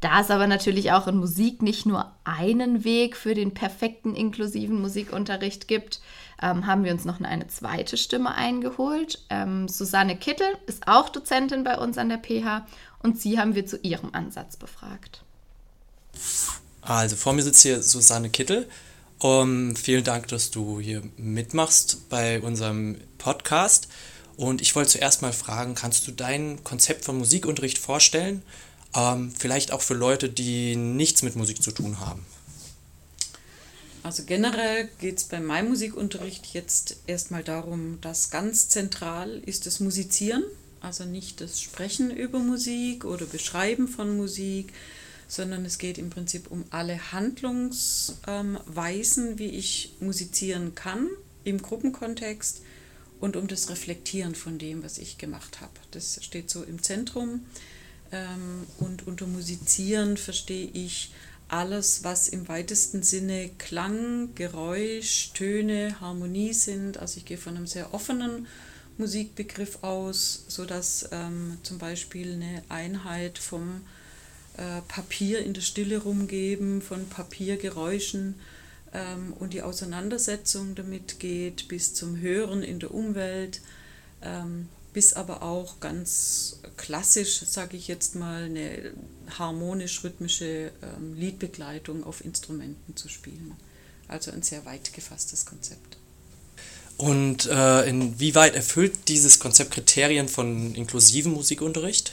Da 0.00 0.20
es 0.20 0.30
aber 0.30 0.46
natürlich 0.46 0.92
auch 0.92 1.08
in 1.08 1.16
Musik 1.16 1.60
nicht 1.60 1.84
nur 1.84 2.12
einen 2.22 2.84
Weg 2.84 3.16
für 3.16 3.34
den 3.34 3.52
perfekten 3.52 4.14
inklusiven 4.14 4.80
Musikunterricht 4.80 5.66
gibt, 5.66 6.00
ähm, 6.40 6.66
haben 6.66 6.84
wir 6.84 6.92
uns 6.92 7.04
noch 7.04 7.20
eine 7.20 7.48
zweite 7.48 7.96
Stimme 7.96 8.32
eingeholt. 8.32 9.24
Ähm, 9.28 9.66
Susanne 9.66 10.16
Kittel 10.16 10.46
ist 10.66 10.86
auch 10.86 11.08
Dozentin 11.08 11.64
bei 11.64 11.76
uns 11.78 11.98
an 11.98 12.10
der 12.10 12.18
PH 12.18 12.64
und 13.02 13.20
sie 13.20 13.38
haben 13.38 13.54
wir 13.54 13.66
zu 13.66 13.78
ihrem 13.78 14.14
Ansatz 14.14 14.56
befragt. 14.56 15.22
Also 16.82 17.16
vor 17.16 17.32
mir 17.32 17.42
sitzt 17.42 17.62
hier 17.62 17.82
Susanne 17.82 18.30
Kittel. 18.30 18.68
Um, 19.20 19.74
vielen 19.74 20.04
Dank, 20.04 20.28
dass 20.28 20.52
du 20.52 20.78
hier 20.78 21.02
mitmachst 21.16 22.08
bei 22.08 22.40
unserem 22.40 22.98
Podcast. 23.18 23.88
Und 24.36 24.60
ich 24.60 24.76
wollte 24.76 24.90
zuerst 24.90 25.22
mal 25.22 25.32
fragen, 25.32 25.74
kannst 25.74 26.06
du 26.06 26.12
dein 26.12 26.62
Konzept 26.62 27.04
von 27.04 27.18
Musikunterricht 27.18 27.78
vorstellen? 27.78 28.42
Ähm, 28.94 29.32
vielleicht 29.36 29.72
auch 29.72 29.82
für 29.82 29.94
Leute, 29.94 30.28
die 30.28 30.76
nichts 30.76 31.22
mit 31.22 31.34
Musik 31.34 31.62
zu 31.62 31.72
tun 31.72 31.98
haben. 31.98 32.24
Also 34.04 34.22
generell 34.24 34.88
geht 35.00 35.18
es 35.18 35.24
bei 35.24 35.40
meinem 35.40 35.70
Musikunterricht 35.70 36.46
jetzt 36.54 36.96
erstmal 37.06 37.42
darum, 37.42 38.00
dass 38.00 38.30
ganz 38.30 38.68
zentral 38.68 39.42
ist 39.44 39.66
das 39.66 39.80
Musizieren, 39.80 40.44
also 40.80 41.04
nicht 41.04 41.40
das 41.40 41.60
Sprechen 41.60 42.10
über 42.10 42.38
Musik 42.38 43.04
oder 43.04 43.26
Beschreiben 43.26 43.88
von 43.88 44.16
Musik, 44.16 44.72
sondern 45.28 45.64
es 45.64 45.78
geht 45.78 45.98
im 45.98 46.10
Prinzip 46.10 46.50
um 46.50 46.64
alle 46.70 47.12
Handlungsweisen, 47.12 49.28
ähm, 49.28 49.38
wie 49.38 49.50
ich 49.50 49.94
musizieren 50.00 50.74
kann 50.74 51.08
im 51.44 51.60
Gruppenkontext 51.60 52.62
und 53.20 53.36
um 53.36 53.46
das 53.46 53.68
Reflektieren 53.68 54.34
von 54.34 54.58
dem, 54.58 54.82
was 54.82 54.98
ich 54.98 55.18
gemacht 55.18 55.60
habe. 55.60 55.72
Das 55.90 56.18
steht 56.24 56.50
so 56.50 56.62
im 56.62 56.82
Zentrum. 56.82 57.44
Ähm, 58.10 58.66
und 58.78 59.06
unter 59.06 59.26
Musizieren 59.26 60.16
verstehe 60.16 60.70
ich 60.72 61.12
alles, 61.48 62.04
was 62.04 62.28
im 62.28 62.48
weitesten 62.48 63.02
Sinne 63.02 63.50
Klang, 63.58 64.34
Geräusch, 64.34 65.32
Töne, 65.34 66.00
Harmonie 66.00 66.52
sind. 66.52 66.98
Also 66.98 67.18
ich 67.18 67.24
gehe 67.24 67.38
von 67.38 67.56
einem 67.56 67.66
sehr 67.66 67.94
offenen 67.94 68.46
Musikbegriff 68.98 69.82
aus, 69.82 70.44
sodass 70.48 71.08
ähm, 71.12 71.58
zum 71.62 71.78
Beispiel 71.78 72.34
eine 72.34 72.62
Einheit 72.68 73.38
vom 73.38 73.82
äh, 74.56 74.80
Papier 74.88 75.40
in 75.44 75.54
der 75.54 75.60
Stille 75.60 75.98
rumgeben, 75.98 76.82
von 76.82 77.08
Papiergeräuschen 77.08 78.34
ähm, 78.92 79.32
und 79.38 79.52
die 79.52 79.62
Auseinandersetzung 79.62 80.74
damit 80.74 81.20
geht 81.20 81.68
bis 81.68 81.94
zum 81.94 82.18
Hören 82.18 82.62
in 82.62 82.80
der 82.80 82.92
Umwelt. 82.92 83.60
Ähm, 84.20 84.68
bis 84.92 85.12
aber 85.12 85.42
auch 85.42 85.80
ganz 85.80 86.60
klassisch, 86.76 87.40
sage 87.46 87.76
ich 87.76 87.88
jetzt 87.88 88.14
mal, 88.14 88.44
eine 88.44 88.92
harmonisch-rhythmische 89.38 90.72
ähm, 90.82 91.14
Liedbegleitung 91.14 92.04
auf 92.04 92.24
Instrumenten 92.24 92.96
zu 92.96 93.08
spielen. 93.08 93.54
Also 94.08 94.32
ein 94.32 94.42
sehr 94.42 94.64
weit 94.64 94.92
gefasstes 94.92 95.44
Konzept. 95.46 95.97
Und 96.98 97.46
äh, 97.46 97.88
inwieweit 97.88 98.56
erfüllt 98.56 98.92
dieses 99.06 99.38
Konzept 99.38 99.70
Kriterien 99.70 100.28
von 100.28 100.74
inklusivem 100.74 101.32
Musikunterricht? 101.32 102.12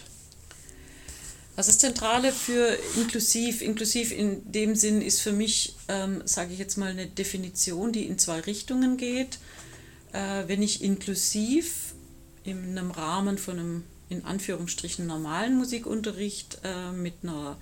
Also 1.56 1.72
das 1.72 1.80
Zentrale 1.80 2.32
für 2.32 2.77
inklusiv, 2.96 3.62
inklusiv 3.62 4.12
in 4.12 4.51
dem 4.51 4.75
Sinn 4.75 5.01
ist 5.01 5.22
für 5.22 5.32
mich, 5.32 5.75
ähm, 5.88 6.22
sage 6.25 6.54
ich 6.54 6.60
jetzt 6.60 6.77
mal, 6.77 6.92
eine 6.92 7.08
Definition, 7.08 7.94
die 7.94 8.06
in 8.06 8.20
zwei 8.20 8.42
Richtungen 8.42 8.98
geht. 8.98 9.39
Äh, 10.13 10.44
wenn 10.48 10.62
ich 10.62 10.84
inklusiv 10.84 11.96
in 12.44 12.77
einem 12.77 12.92
Rahmen 12.92 13.39
von 13.39 13.58
einem 13.58 13.84
in 14.10 14.24
Anführungsstrichen 14.24 15.08
normalen 15.08 15.58
Musikunterricht 15.58 16.60
äh, 16.63 16.92
mit 16.92 17.13
einer 17.24 17.58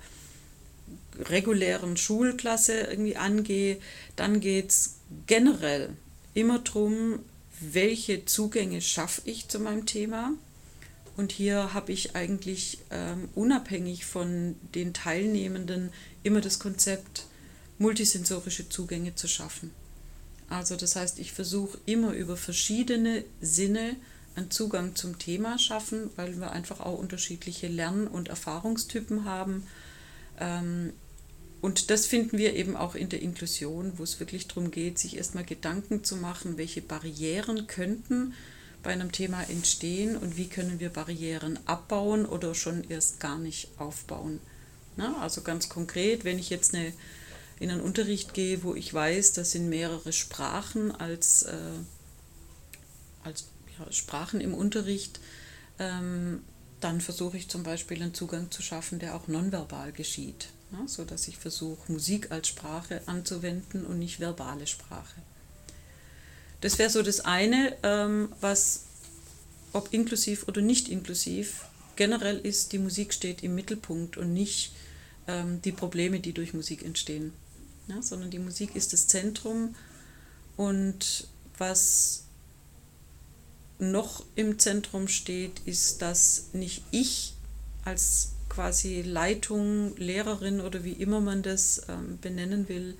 regulären 1.18 1.96
Schulklasse 1.96 2.80
irgendwie 2.80 3.16
angehe, 3.16 3.78
dann 4.16 4.40
geht 4.40 4.70
es 4.70 4.96
generell 5.26 5.90
immer 6.34 6.58
darum, 6.58 7.20
welche 7.60 8.24
Zugänge 8.24 8.80
schaffe 8.80 9.22
ich 9.24 9.48
zu 9.48 9.58
meinem 9.58 9.86
Thema. 9.86 10.32
Und 11.16 11.30
hier 11.30 11.72
habe 11.72 11.92
ich 11.92 12.16
eigentlich 12.16 12.78
ähm, 12.90 13.28
unabhängig 13.34 14.04
von 14.04 14.56
den 14.74 14.92
Teilnehmenden 14.92 15.92
immer 16.24 16.40
das 16.40 16.58
Konzept, 16.58 17.26
multisensorische 17.78 18.68
Zugänge 18.68 19.14
zu 19.14 19.28
schaffen. 19.28 19.70
Also 20.48 20.76
das 20.76 20.96
heißt, 20.96 21.18
ich 21.20 21.32
versuche 21.32 21.78
immer 21.86 22.12
über 22.12 22.36
verschiedene 22.36 23.24
Sinne 23.40 23.96
einen 24.36 24.50
Zugang 24.50 24.96
zum 24.96 25.18
Thema 25.18 25.58
schaffen, 25.58 26.10
weil 26.16 26.40
wir 26.40 26.50
einfach 26.50 26.80
auch 26.80 26.98
unterschiedliche 26.98 27.68
Lern- 27.68 28.08
und 28.08 28.28
Erfahrungstypen 28.28 29.24
haben. 29.24 29.66
Ähm, 30.38 30.92
und 31.64 31.88
das 31.88 32.04
finden 32.04 32.36
wir 32.36 32.54
eben 32.56 32.76
auch 32.76 32.94
in 32.94 33.08
der 33.08 33.22
Inklusion, 33.22 33.94
wo 33.96 34.02
es 34.02 34.20
wirklich 34.20 34.48
darum 34.48 34.70
geht, 34.70 34.98
sich 34.98 35.16
erstmal 35.16 35.46
Gedanken 35.46 36.04
zu 36.04 36.16
machen, 36.16 36.58
welche 36.58 36.82
Barrieren 36.82 37.66
könnten 37.66 38.34
bei 38.82 38.90
einem 38.90 39.12
Thema 39.12 39.42
entstehen 39.48 40.18
und 40.18 40.36
wie 40.36 40.46
können 40.46 40.78
wir 40.78 40.90
Barrieren 40.90 41.58
abbauen 41.64 42.26
oder 42.26 42.54
schon 42.54 42.84
erst 42.90 43.18
gar 43.18 43.38
nicht 43.38 43.68
aufbauen. 43.78 44.40
Na, 44.96 45.22
also 45.22 45.40
ganz 45.40 45.70
konkret, 45.70 46.26
wenn 46.26 46.38
ich 46.38 46.50
jetzt 46.50 46.74
eine, 46.74 46.92
in 47.58 47.70
einen 47.70 47.80
Unterricht 47.80 48.34
gehe, 48.34 48.62
wo 48.62 48.74
ich 48.74 48.92
weiß, 48.92 49.32
das 49.32 49.52
sind 49.52 49.70
mehrere 49.70 50.12
Sprachen 50.12 50.92
als, 50.92 51.44
äh, 51.44 51.56
als 53.22 53.46
ja, 53.78 53.90
Sprachen 53.90 54.42
im 54.42 54.52
Unterricht, 54.52 55.18
ähm, 55.78 56.42
dann 56.80 57.00
versuche 57.00 57.38
ich 57.38 57.48
zum 57.48 57.62
Beispiel 57.62 58.02
einen 58.02 58.12
Zugang 58.12 58.50
zu 58.50 58.60
schaffen, 58.60 58.98
der 58.98 59.14
auch 59.14 59.28
nonverbal 59.28 59.92
geschieht, 59.92 60.48
ja, 60.78 60.88
sodass 60.88 61.28
ich 61.28 61.38
versuche, 61.38 61.90
Musik 61.90 62.30
als 62.30 62.48
Sprache 62.48 63.02
anzuwenden 63.06 63.84
und 63.84 63.98
nicht 63.98 64.20
verbale 64.20 64.66
Sprache. 64.66 65.22
Das 66.60 66.78
wäre 66.78 66.90
so 66.90 67.02
das 67.02 67.20
eine, 67.20 67.76
ähm, 67.82 68.32
was, 68.40 68.84
ob 69.72 69.92
inklusiv 69.92 70.48
oder 70.48 70.62
nicht 70.62 70.88
inklusiv, 70.88 71.66
generell 71.96 72.38
ist, 72.38 72.72
die 72.72 72.78
Musik 72.78 73.12
steht 73.12 73.42
im 73.42 73.54
Mittelpunkt 73.54 74.16
und 74.16 74.32
nicht 74.32 74.72
ähm, 75.28 75.60
die 75.62 75.72
Probleme, 75.72 76.20
die 76.20 76.32
durch 76.32 76.54
Musik 76.54 76.84
entstehen, 76.84 77.32
ja, 77.86 78.00
sondern 78.02 78.30
die 78.30 78.38
Musik 78.38 78.74
ist 78.74 78.92
das 78.92 79.06
Zentrum 79.06 79.74
und 80.56 81.28
was 81.58 82.24
noch 83.78 84.24
im 84.34 84.58
Zentrum 84.58 85.08
steht, 85.08 85.60
ist, 85.66 86.00
dass 86.02 86.46
nicht 86.52 86.82
ich 86.90 87.34
als 87.84 88.33
quasi 88.48 89.02
Leitung, 89.02 89.96
Lehrerin 89.96 90.60
oder 90.60 90.84
wie 90.84 90.92
immer 90.92 91.20
man 91.20 91.42
das 91.42 91.82
ähm, 91.88 92.18
benennen 92.20 92.68
will, 92.68 92.96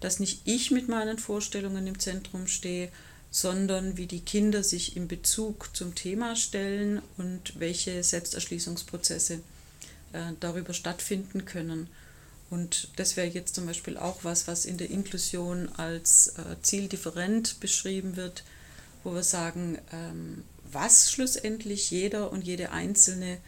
dass 0.00 0.20
nicht 0.20 0.42
ich 0.44 0.70
mit 0.70 0.88
meinen 0.88 1.18
Vorstellungen 1.18 1.86
im 1.86 1.98
Zentrum 1.98 2.46
stehe, 2.46 2.90
sondern 3.30 3.96
wie 3.96 4.06
die 4.06 4.20
Kinder 4.20 4.64
sich 4.64 4.96
in 4.96 5.06
Bezug 5.06 5.74
zum 5.76 5.94
Thema 5.94 6.34
stellen 6.34 7.00
und 7.16 7.58
welche 7.60 8.02
Selbsterschließungsprozesse 8.02 9.34
äh, 10.12 10.32
darüber 10.40 10.74
stattfinden 10.74 11.44
können. 11.44 11.88
Und 12.50 12.88
das 12.96 13.16
wäre 13.16 13.28
jetzt 13.28 13.54
zum 13.54 13.66
Beispiel 13.66 13.96
auch 13.96 14.24
was, 14.24 14.48
was 14.48 14.64
in 14.64 14.76
der 14.76 14.90
Inklusion 14.90 15.68
als 15.76 16.34
äh, 16.36 16.56
zieldifferent 16.62 17.60
beschrieben 17.60 18.16
wird, 18.16 18.42
wo 19.04 19.14
wir 19.14 19.22
sagen, 19.22 19.78
ähm, 19.92 20.42
was 20.72 21.12
schlussendlich 21.12 21.92
jeder 21.92 22.32
und 22.32 22.42
jede 22.42 22.72
Einzelne 22.72 23.38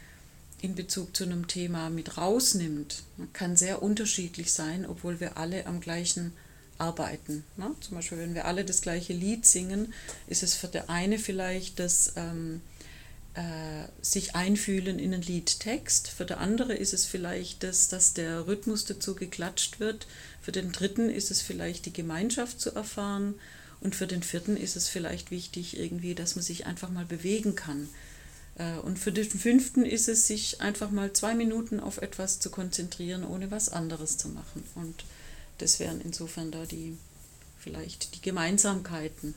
in 0.63 0.75
Bezug 0.75 1.15
zu 1.15 1.25
einem 1.25 1.49
Thema 1.49 1.91
mit 1.91 2.17
rausnimmt, 2.17 3.03
kann 3.33 3.57
sehr 3.57 3.83
unterschiedlich 3.83 4.53
sein, 4.53 4.87
obwohl 4.87 5.21
wir 5.21 5.37
alle 5.37 5.67
am 5.67 5.81
gleichen 5.81 6.33
arbeiten. 6.79 7.45
Ne? 7.57 7.75
Zum 7.81 7.97
Beispiel, 7.97 8.19
wenn 8.19 8.35
wir 8.35 8.47
alle 8.47 8.65
das 8.65 8.81
gleiche 8.81 9.13
Lied 9.13 9.45
singen, 9.45 9.93
ist 10.29 10.43
es 10.43 10.55
für 10.55 10.69
der 10.69 10.89
eine 10.89 11.19
vielleicht 11.19 11.81
das 11.81 12.13
ähm, 12.17 12.61
äh, 13.35 13.89
sich 14.03 14.37
einfühlen 14.37 14.99
in 14.99 15.13
einen 15.13 15.23
Liedtext, 15.23 16.09
für 16.09 16.25
der 16.25 16.39
andere 16.39 16.75
ist 16.75 16.95
es 16.95 17.07
vielleicht 17.07 17.63
das, 17.65 17.89
dass 17.89 18.15
der 18.15 18.47
Rhythmus 18.47 18.85
dazu 18.85 19.15
geklatscht 19.15 19.81
wird, 19.81 20.07
für 20.41 20.53
den 20.53 20.71
dritten 20.71 21.11
ist 21.11 21.31
es 21.31 21.43
vielleicht 21.43 21.87
die 21.87 21.93
Gemeinschaft 21.93 22.61
zu 22.61 22.75
erfahren 22.75 23.35
und 23.81 23.97
für 23.97 24.07
den 24.07 24.23
vierten 24.23 24.57
ist 24.57 24.77
es 24.77 24.89
vielleicht 24.89 25.31
wichtig, 25.31 25.79
irgendwie, 25.79 26.15
dass 26.15 26.37
man 26.37 26.45
sich 26.45 26.67
einfach 26.67 26.91
mal 26.91 27.05
bewegen 27.05 27.57
kann. 27.57 27.89
Äh, 28.57 28.79
und 28.79 28.99
für 28.99 29.13
den 29.13 29.29
fünften 29.29 29.85
ist 29.85 30.09
es, 30.09 30.27
sich 30.27 30.61
einfach 30.61 30.91
mal 30.91 31.13
zwei 31.13 31.35
Minuten 31.35 31.81
auf 31.81 31.99
etwas 31.99 32.39
zu 32.39 32.51
konzentrieren, 32.51 33.25
ohne 33.25 33.51
was 33.51 33.69
anderes 33.69 34.19
zu 34.19 34.29
machen. 34.29 34.65
Und 34.75 35.05
das 35.59 35.81
wären 35.81 36.01
insofern 36.01 36.51
da 36.51 36.65
die 36.67 36.97
vielleicht 37.59 38.17
die 38.17 38.23
Gemeinsamkeiten. 38.23 39.35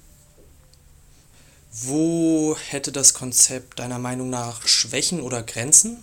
Wo 1.72 2.56
hätte 2.70 2.92
das 2.92 3.14
Konzept 3.14 3.80
deiner 3.80 4.00
Meinung 4.00 4.30
nach 4.30 4.66
Schwächen 4.66 5.22
oder 5.22 5.44
Grenzen? 5.44 6.02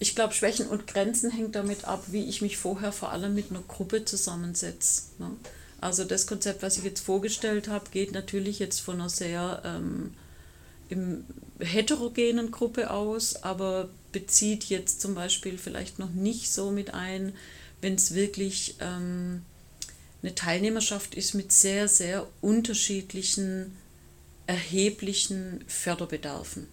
Ich 0.00 0.14
glaube, 0.14 0.34
Schwächen 0.34 0.66
und 0.66 0.88
Grenzen 0.88 1.30
hängt 1.30 1.54
damit 1.54 1.84
ab, 1.84 2.04
wie 2.08 2.24
ich 2.24 2.42
mich 2.42 2.56
vorher 2.56 2.92
vor 2.92 3.12
allem 3.12 3.34
mit 3.34 3.50
einer 3.50 3.62
Gruppe 3.62 4.04
zusammensetze. 4.04 5.02
Ne? 5.18 5.30
Also 5.80 6.04
das 6.04 6.26
Konzept, 6.26 6.62
was 6.62 6.76
ich 6.76 6.84
jetzt 6.84 7.00
vorgestellt 7.00 7.68
habe, 7.68 7.90
geht 7.90 8.12
natürlich 8.12 8.58
jetzt 8.58 8.80
von 8.80 8.96
einer 8.96 9.08
sehr 9.08 9.62
ähm, 9.64 10.14
im 10.88 11.24
heterogenen 11.58 12.50
Gruppe 12.50 12.90
aus, 12.90 13.36
aber 13.42 13.88
bezieht 14.12 14.64
jetzt 14.64 15.00
zum 15.00 15.14
Beispiel 15.14 15.58
vielleicht 15.58 15.98
noch 15.98 16.10
nicht 16.10 16.52
so 16.52 16.70
mit 16.70 16.94
ein, 16.94 17.34
wenn 17.80 17.94
es 17.94 18.14
wirklich 18.14 18.76
ähm, 18.80 19.42
eine 20.22 20.34
Teilnehmerschaft 20.34 21.14
ist 21.14 21.34
mit 21.34 21.52
sehr, 21.52 21.88
sehr 21.88 22.26
unterschiedlichen, 22.40 23.76
erheblichen 24.46 25.64
Förderbedarfen. 25.66 26.66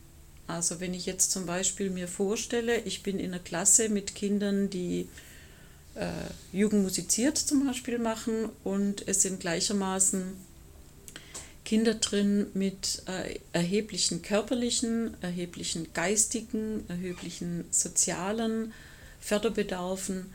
Also 0.48 0.80
wenn 0.80 0.94
ich 0.94 1.06
jetzt 1.06 1.32
zum 1.32 1.46
Beispiel 1.46 1.90
mir 1.90 2.08
vorstelle, 2.08 2.80
ich 2.82 3.04
bin 3.04 3.20
in 3.20 3.34
einer 3.34 3.40
Klasse 3.42 3.90
mit 3.90 4.16
Kindern, 4.16 4.70
die 4.70 5.08
äh, 5.96 6.08
Jugend 6.52 6.84
musiziert 6.84 7.38
zum 7.38 7.66
Beispiel 7.66 8.00
machen 8.00 8.50
und 8.64 9.08
es 9.08 9.22
sind 9.22 9.40
gleichermaßen 9.40 10.34
Kinder 11.72 11.94
drin 11.94 12.48
mit 12.54 13.02
äh, 13.06 13.40
erheblichen 13.54 14.22
körperlichen, 14.22 15.16
erheblichen 15.22 15.94
geistigen, 15.94 16.84
erheblichen 16.90 17.64
sozialen 17.72 18.74
Förderbedarfen, 19.22 20.34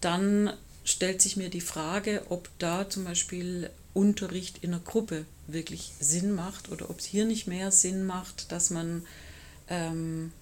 dann 0.00 0.50
stellt 0.82 1.20
sich 1.20 1.36
mir 1.36 1.50
die 1.50 1.60
Frage, 1.60 2.22
ob 2.30 2.48
da 2.58 2.88
zum 2.88 3.04
Beispiel 3.04 3.68
Unterricht 3.92 4.64
in 4.64 4.72
einer 4.72 4.82
Gruppe 4.82 5.26
wirklich 5.46 5.92
Sinn 6.00 6.34
macht 6.34 6.72
oder 6.72 6.88
ob 6.88 7.00
es 7.00 7.04
hier 7.04 7.26
nicht 7.26 7.46
mehr 7.46 7.70
Sinn 7.70 8.06
macht, 8.06 8.50
dass 8.50 8.70
man 8.70 9.04
ähm, 9.68 10.32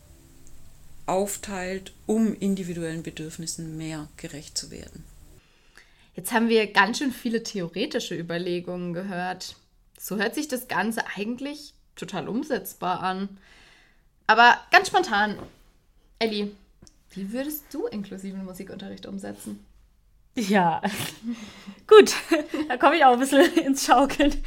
aufteilt, 1.07 1.93
um 2.07 2.37
individuellen 2.37 3.03
Bedürfnissen 3.03 3.77
mehr 3.77 4.07
gerecht 4.17 4.57
zu 4.57 4.71
werden. 4.71 5.03
Jetzt 6.15 6.31
haben 6.31 6.49
wir 6.49 6.73
ganz 6.73 6.99
schön 6.99 7.11
viele 7.11 7.43
theoretische 7.43 8.15
Überlegungen 8.17 8.93
gehört. 8.93 9.57
So 10.03 10.17
hört 10.17 10.35
sich 10.35 10.49
das 10.49 10.67
Ganze 10.67 11.03
eigentlich 11.15 11.75
total 11.95 12.27
umsetzbar 12.27 13.03
an. 13.03 13.37
Aber 14.27 14.57
ganz 14.71 14.89
spontan, 14.89 15.39
Elli, 16.19 16.57
wie 17.11 17.33
würdest 17.33 17.65
du 17.71 17.87
inklusiven 17.87 18.43
Musikunterricht 18.47 19.05
umsetzen? 19.05 19.63
Ja, 20.35 20.81
gut, 21.87 22.15
da 22.69 22.79
komme 22.79 22.97
ich 22.97 23.05
auch 23.05 23.13
ein 23.13 23.19
bisschen 23.19 23.45
ins 23.65 23.85
Schaukeln. 23.85 24.43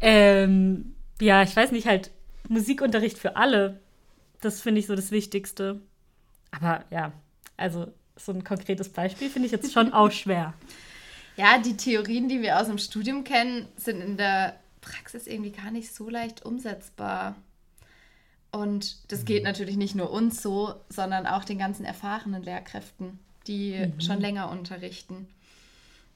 Ähm, 0.00 0.96
ja, 1.20 1.44
ich 1.44 1.54
weiß 1.54 1.70
nicht, 1.70 1.86
halt 1.86 2.10
Musikunterricht 2.48 3.18
für 3.18 3.36
alle, 3.36 3.78
das 4.40 4.60
finde 4.60 4.80
ich 4.80 4.88
so 4.88 4.96
das 4.96 5.12
Wichtigste. 5.12 5.80
Aber 6.50 6.84
ja, 6.90 7.12
also 7.56 7.86
so 8.16 8.32
ein 8.32 8.42
konkretes 8.42 8.88
Beispiel 8.88 9.30
finde 9.30 9.46
ich 9.46 9.52
jetzt 9.52 9.72
schon 9.72 9.92
auch 9.92 10.10
schwer. 10.10 10.54
Ja, 11.36 11.58
die 11.58 11.76
Theorien, 11.76 12.28
die 12.28 12.42
wir 12.42 12.58
aus 12.58 12.66
dem 12.66 12.78
Studium 12.78 13.22
kennen, 13.22 13.68
sind 13.76 14.00
in 14.00 14.16
der 14.16 14.58
Praxis 14.80 15.26
irgendwie 15.26 15.52
gar 15.52 15.70
nicht 15.70 15.94
so 15.94 16.08
leicht 16.08 16.44
umsetzbar. 16.44 17.36
Und 18.50 19.12
das 19.12 19.24
geht 19.24 19.44
natürlich 19.44 19.76
nicht 19.76 19.94
nur 19.94 20.10
uns 20.10 20.42
so, 20.42 20.74
sondern 20.88 21.26
auch 21.26 21.44
den 21.44 21.58
ganzen 21.58 21.84
erfahrenen 21.84 22.42
Lehrkräften, 22.42 23.18
die 23.46 23.76
mhm. 23.76 24.00
schon 24.00 24.20
länger 24.20 24.50
unterrichten. 24.50 25.28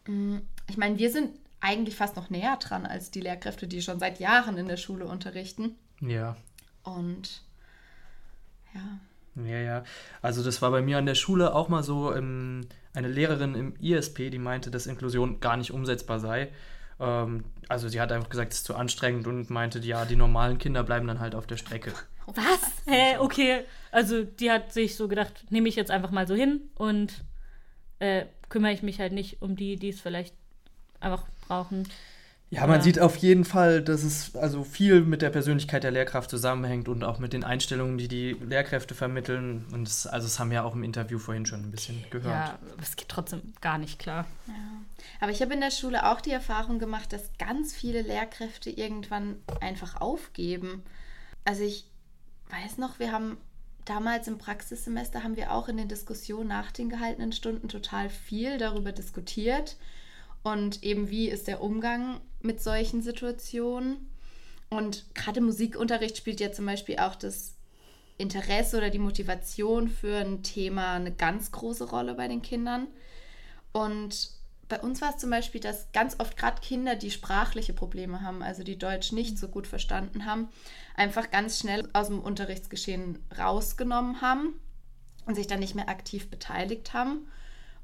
Mm, 0.06 0.38
ich 0.68 0.76
meine, 0.78 0.98
wir 0.98 1.10
sind 1.10 1.30
eigentlich 1.60 1.94
fast 1.94 2.16
noch 2.16 2.30
näher 2.30 2.56
dran 2.56 2.86
als 2.86 3.10
die 3.10 3.20
Lehrkräfte, 3.20 3.68
die 3.68 3.82
schon 3.82 3.98
seit 3.98 4.18
Jahren 4.18 4.56
in 4.56 4.66
der 4.66 4.78
Schule 4.78 5.06
unterrichten. 5.06 5.76
Ja. 6.00 6.36
Und 6.82 7.42
ja. 8.74 8.98
Ja, 9.44 9.58
ja. 9.58 9.84
Also 10.20 10.42
das 10.42 10.60
war 10.60 10.70
bei 10.70 10.82
mir 10.82 10.98
an 10.98 11.06
der 11.06 11.14
Schule 11.14 11.54
auch 11.54 11.68
mal 11.68 11.82
so 11.82 12.14
ähm, 12.14 12.66
eine 12.94 13.08
Lehrerin 13.08 13.54
im 13.54 13.74
ISP, 13.80 14.30
die 14.30 14.38
meinte, 14.38 14.70
dass 14.70 14.86
Inklusion 14.86 15.40
gar 15.40 15.56
nicht 15.56 15.70
umsetzbar 15.70 16.18
sei. 16.20 16.50
Ähm, 17.02 17.44
also 17.68 17.88
sie 17.88 18.00
hat 18.00 18.12
einfach 18.12 18.30
gesagt, 18.30 18.52
es 18.52 18.60
ist 18.60 18.66
zu 18.66 18.76
anstrengend 18.76 19.26
und 19.26 19.50
meinte, 19.50 19.80
ja, 19.80 20.04
die 20.04 20.16
normalen 20.16 20.58
Kinder 20.58 20.82
bleiben 20.84 21.06
dann 21.08 21.20
halt 21.20 21.34
auf 21.34 21.46
der 21.46 21.56
Strecke. 21.56 21.92
Was? 22.26 22.72
Hä, 22.86 23.18
okay. 23.18 23.64
Also 23.90 24.22
die 24.22 24.50
hat 24.50 24.72
sich 24.72 24.96
so 24.96 25.08
gedacht, 25.08 25.44
nehme 25.50 25.68
ich 25.68 25.76
jetzt 25.76 25.90
einfach 25.90 26.12
mal 26.12 26.26
so 26.26 26.34
hin 26.34 26.70
und 26.76 27.24
äh, 27.98 28.26
kümmere 28.48 28.72
ich 28.72 28.82
mich 28.82 29.00
halt 29.00 29.12
nicht 29.12 29.42
um 29.42 29.56
die, 29.56 29.76
die 29.76 29.88
es 29.88 30.00
vielleicht 30.00 30.34
einfach 31.00 31.24
brauchen. 31.48 31.88
Ja, 32.52 32.66
man 32.66 32.82
sieht 32.82 33.00
auf 33.00 33.16
jeden 33.16 33.46
Fall, 33.46 33.80
dass 33.80 34.02
es 34.02 34.36
also 34.36 34.62
viel 34.62 35.00
mit 35.00 35.22
der 35.22 35.30
Persönlichkeit 35.30 35.84
der 35.84 35.90
Lehrkraft 35.90 36.28
zusammenhängt 36.28 36.86
und 36.86 37.02
auch 37.02 37.18
mit 37.18 37.32
den 37.32 37.44
Einstellungen, 37.44 37.96
die 37.96 38.08
die 38.08 38.32
Lehrkräfte 38.32 38.94
vermitteln. 38.94 39.64
Und 39.72 39.88
es, 39.88 40.06
also 40.06 40.26
das 40.26 40.38
haben 40.38 40.50
wir 40.50 40.56
ja 40.56 40.62
auch 40.62 40.74
im 40.74 40.84
Interview 40.84 41.18
vorhin 41.18 41.46
schon 41.46 41.62
ein 41.62 41.70
bisschen 41.70 42.04
gehört. 42.10 42.34
Ja, 42.34 42.58
es 42.82 42.96
geht 42.96 43.08
trotzdem 43.08 43.40
gar 43.62 43.78
nicht 43.78 43.98
klar. 43.98 44.26
Ja. 44.48 44.54
Aber 45.20 45.32
ich 45.32 45.40
habe 45.40 45.54
in 45.54 45.62
der 45.62 45.70
Schule 45.70 46.06
auch 46.06 46.20
die 46.20 46.30
Erfahrung 46.30 46.78
gemacht, 46.78 47.14
dass 47.14 47.30
ganz 47.38 47.72
viele 47.72 48.02
Lehrkräfte 48.02 48.68
irgendwann 48.68 49.36
einfach 49.62 50.02
aufgeben. 50.02 50.82
Also 51.46 51.62
ich 51.62 51.86
weiß 52.50 52.76
noch, 52.76 52.98
wir 52.98 53.12
haben 53.12 53.38
damals 53.86 54.28
im 54.28 54.36
Praxissemester 54.36 55.24
haben 55.24 55.36
wir 55.36 55.52
auch 55.52 55.68
in 55.68 55.78
den 55.78 55.88
Diskussionen 55.88 56.48
nach 56.48 56.70
den 56.70 56.90
gehaltenen 56.90 57.32
Stunden 57.32 57.68
total 57.68 58.10
viel 58.10 58.58
darüber 58.58 58.92
diskutiert 58.92 59.78
und 60.42 60.82
eben 60.82 61.08
wie 61.08 61.30
ist 61.30 61.46
der 61.46 61.62
Umgang 61.62 62.20
mit 62.44 62.62
solchen 62.62 63.02
Situationen. 63.02 64.08
Und 64.70 65.04
gerade 65.14 65.40
im 65.40 65.46
Musikunterricht 65.46 66.16
spielt 66.16 66.40
ja 66.40 66.52
zum 66.52 66.66
Beispiel 66.66 66.98
auch 66.98 67.14
das 67.14 67.54
Interesse 68.18 68.78
oder 68.78 68.90
die 68.90 68.98
Motivation 68.98 69.88
für 69.88 70.16
ein 70.16 70.42
Thema 70.42 70.94
eine 70.94 71.12
ganz 71.12 71.52
große 71.52 71.90
Rolle 71.90 72.14
bei 72.14 72.28
den 72.28 72.42
Kindern. 72.42 72.86
Und 73.72 74.30
bei 74.68 74.80
uns 74.80 75.02
war 75.02 75.10
es 75.10 75.18
zum 75.18 75.28
Beispiel, 75.28 75.60
dass 75.60 75.92
ganz 75.92 76.18
oft 76.18 76.36
gerade 76.36 76.60
Kinder, 76.62 76.96
die 76.96 77.10
sprachliche 77.10 77.74
Probleme 77.74 78.22
haben, 78.22 78.42
also 78.42 78.62
die 78.62 78.78
Deutsch 78.78 79.12
nicht 79.12 79.36
so 79.36 79.48
gut 79.48 79.66
verstanden 79.66 80.24
haben, 80.24 80.48
einfach 80.96 81.30
ganz 81.30 81.58
schnell 81.58 81.88
aus 81.92 82.06
dem 82.06 82.20
Unterrichtsgeschehen 82.20 83.18
rausgenommen 83.36 84.22
haben 84.22 84.58
und 85.26 85.34
sich 85.34 85.46
dann 85.46 85.60
nicht 85.60 85.74
mehr 85.74 85.90
aktiv 85.90 86.30
beteiligt 86.30 86.94
haben. 86.94 87.28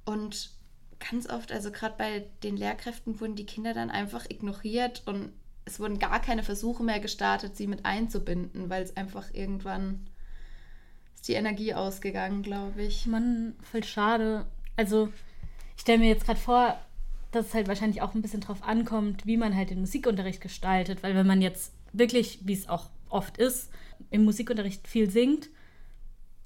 Und 0.07 0.51
ganz 0.99 1.29
oft, 1.29 1.53
also 1.53 1.71
gerade 1.71 1.95
bei 1.97 2.27
den 2.43 2.57
Lehrkräften, 2.57 3.21
wurden 3.21 3.37
die 3.37 3.47
Kinder 3.47 3.75
dann 3.75 3.91
einfach 3.91 4.27
ignoriert 4.29 5.03
und 5.07 5.33
es 5.65 5.79
wurden 5.79 5.99
gar 5.99 6.21
keine 6.21 6.43
Versuche 6.43 6.83
mehr 6.83 7.01
gestartet, 7.01 7.57
sie 7.57 7.67
mit 7.67 7.85
einzubinden, 7.85 8.71
weil 8.71 8.83
es 8.83 8.97
einfach 8.97 9.33
irgendwann 9.33 10.09
ist 11.15 11.29
die 11.29 11.35
Energie 11.35 11.75
ausgegangen, 11.75 12.43
glaube 12.43 12.83
ich. 12.83 13.07
Mann, 13.07 13.55
voll 13.61 13.85
schade. 13.85 14.47
Also 14.77 15.13
ich 15.77 15.83
stelle 15.83 15.99
mir 15.99 16.09
jetzt 16.09 16.25
gerade 16.25 16.41
vor, 16.41 16.79
dass 17.33 17.47
es 17.47 17.55
halt 17.55 17.69
wahrscheinlich 17.69 18.03
auch 18.03 18.15
ein 18.15 18.23
bisschen 18.23 18.41
drauf 18.41 18.63
ankommt, 18.63 19.27
wie 19.27 19.37
man 19.37 19.55
halt 19.55 19.71
den 19.71 19.81
Musikunterricht 19.81 20.41
gestaltet, 20.41 21.03
weil 21.03 21.15
wenn 21.15 21.27
man 21.27 21.43
jetzt 21.43 21.73
wirklich, 21.93 22.41
wie 22.43 22.55
es 22.55 22.69
auch 22.69 22.89
oft 23.09 23.37
ist, 23.39 23.71
im 24.11 24.25
Musikunterricht 24.25 24.87
viel 24.87 25.11
singt, 25.11 25.51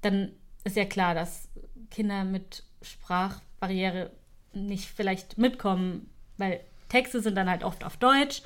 dann 0.01 0.33
ist 0.65 0.77
ja 0.77 0.85
klar, 0.85 1.15
dass 1.15 1.49
Kinder 1.91 2.25
mit 2.25 2.65
Sprachbarriere 2.81 4.11
nicht 4.55 4.89
vielleicht 4.89 5.39
mitkommen, 5.39 6.11
weil 6.39 6.61
Texte 6.89 7.21
sind 7.21 7.37
dann 7.37 7.51
halt 7.51 7.65
oft 7.65 7.85
auf 7.85 7.97
Deutsch. 7.97 8.43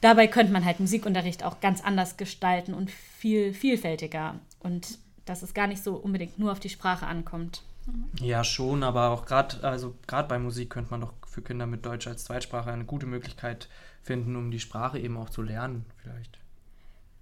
Dabei 0.00 0.26
könnte 0.26 0.52
man 0.52 0.64
halt 0.64 0.80
Musikunterricht 0.80 1.44
auch 1.44 1.60
ganz 1.60 1.82
anders 1.82 2.16
gestalten 2.16 2.74
und 2.74 2.90
viel 2.90 3.54
vielfältiger. 3.54 4.36
Und 4.60 4.98
dass 5.24 5.42
es 5.42 5.54
gar 5.54 5.66
nicht 5.66 5.82
so 5.82 5.94
unbedingt 5.96 6.38
nur 6.38 6.52
auf 6.52 6.60
die 6.60 6.68
Sprache 6.68 7.06
ankommt. 7.06 7.62
Ja, 8.20 8.44
schon, 8.44 8.82
aber 8.82 9.10
auch 9.10 9.26
gerade 9.26 9.62
also 9.62 9.94
bei 10.06 10.38
Musik 10.38 10.70
könnte 10.70 10.90
man 10.90 11.02
doch 11.02 11.12
für 11.26 11.42
Kinder 11.42 11.66
mit 11.66 11.84
Deutsch 11.84 12.06
als 12.06 12.24
Zweitsprache 12.24 12.70
eine 12.70 12.84
gute 12.84 13.06
Möglichkeit 13.06 13.68
finden, 14.02 14.36
um 14.36 14.50
die 14.50 14.60
Sprache 14.60 14.98
eben 14.98 15.16
auch 15.16 15.30
zu 15.30 15.42
lernen, 15.42 15.84
vielleicht. 16.02 16.38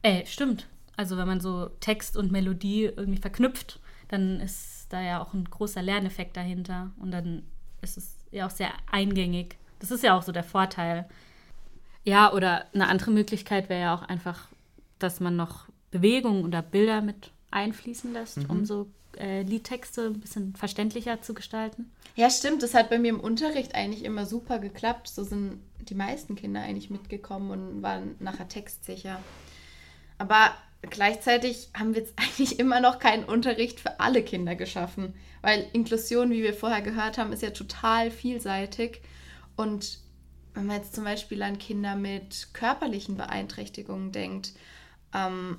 Ey, 0.03 0.25
stimmt. 0.27 0.67
Also 0.97 1.17
wenn 1.17 1.27
man 1.27 1.41
so 1.41 1.71
Text 1.81 2.17
und 2.17 2.33
Melodie 2.33 2.85
irgendwie 2.85 3.21
verknüpft, 3.21 3.81
dann 4.09 4.41
ist 4.41 4.87
da 4.91 5.01
ja 5.01 5.23
auch 5.23 5.33
ein 5.33 5.45
großer 5.45 5.83
Lerneffekt 5.83 6.37
dahinter. 6.37 6.91
Und 7.01 7.13
dann 7.13 7.45
ist 7.83 7.97
es 7.97 8.15
ja 8.31 8.47
auch 8.47 8.51
sehr 8.51 8.71
eingängig. 8.91 9.57
Das 9.79 9.91
ist 9.91 10.03
ja 10.03 10.17
auch 10.17 10.23
so 10.23 10.33
der 10.33 10.45
Vorteil. 10.45 11.09
Ja, 12.05 12.33
oder 12.33 12.67
eine 12.75 12.89
andere 12.89 13.11
Möglichkeit 13.11 13.69
wäre 13.69 13.81
ja 13.81 13.95
auch 13.95 14.03
einfach, 14.03 14.49
dass 14.99 15.21
man 15.21 15.37
noch 15.37 15.67
Bewegungen 15.91 16.45
oder 16.45 16.63
Bilder 16.63 17.01
mit 17.01 17.31
einfließen 17.51 18.13
lässt, 18.13 18.39
mhm. 18.39 18.51
um 18.51 18.67
so 18.67 18.89
äh, 19.19 19.43
Liedtexte 19.43 20.07
ein 20.07 20.21
bisschen 20.21 20.55
verständlicher 20.57 21.21
zu 21.23 21.35
gestalten. 21.35 21.91
Ja, 22.17 22.31
stimmt. 22.31 22.63
Das 22.63 22.75
hat 22.75 22.91
bei 22.91 22.99
mir 22.99 23.11
im 23.11 23.21
Unterricht 23.21 23.75
eigentlich 23.75 24.05
immer 24.05 24.27
super 24.27 24.59
geklappt. 24.59 25.09
So 25.09 25.25
sind 25.25 25.61
die 25.81 25.95
meisten 25.95 26.37
Kinder 26.37 26.61
eigentlich 26.61 26.91
mitgekommen 26.91 27.51
und 27.51 27.83
waren 27.83 28.17
nachher 28.21 28.49
textsicher. 28.49 29.21
Aber 30.19 30.55
gleichzeitig 30.91 31.71
haben 31.75 31.95
wir 31.95 32.03
jetzt 32.03 32.15
eigentlich 32.19 32.59
immer 32.59 32.81
noch 32.81 32.99
keinen 32.99 33.25
Unterricht 33.25 33.81
für 33.81 34.01
alle 34.01 34.23
Kinder 34.23 34.55
geschaffen, 34.55 35.15
weil 35.41 35.69
Inklusion, 35.73 36.31
wie 36.31 36.43
wir 36.43 36.55
vorher 36.55 36.83
gehört 36.83 37.19
haben, 37.19 37.33
ist 37.33 37.43
ja 37.43 37.51
total 37.51 38.11
vielseitig. 38.11 39.03
Und 39.57 39.99
wenn 40.55 40.67
man 40.67 40.77
jetzt 40.77 40.95
zum 40.95 41.05
Beispiel 41.05 41.43
an 41.43 41.59
Kinder 41.59 41.97
mit 41.97 42.49
körperlichen 42.53 43.17
Beeinträchtigungen 43.17 44.13
denkt, 44.13 44.53
ähm, 45.15 45.59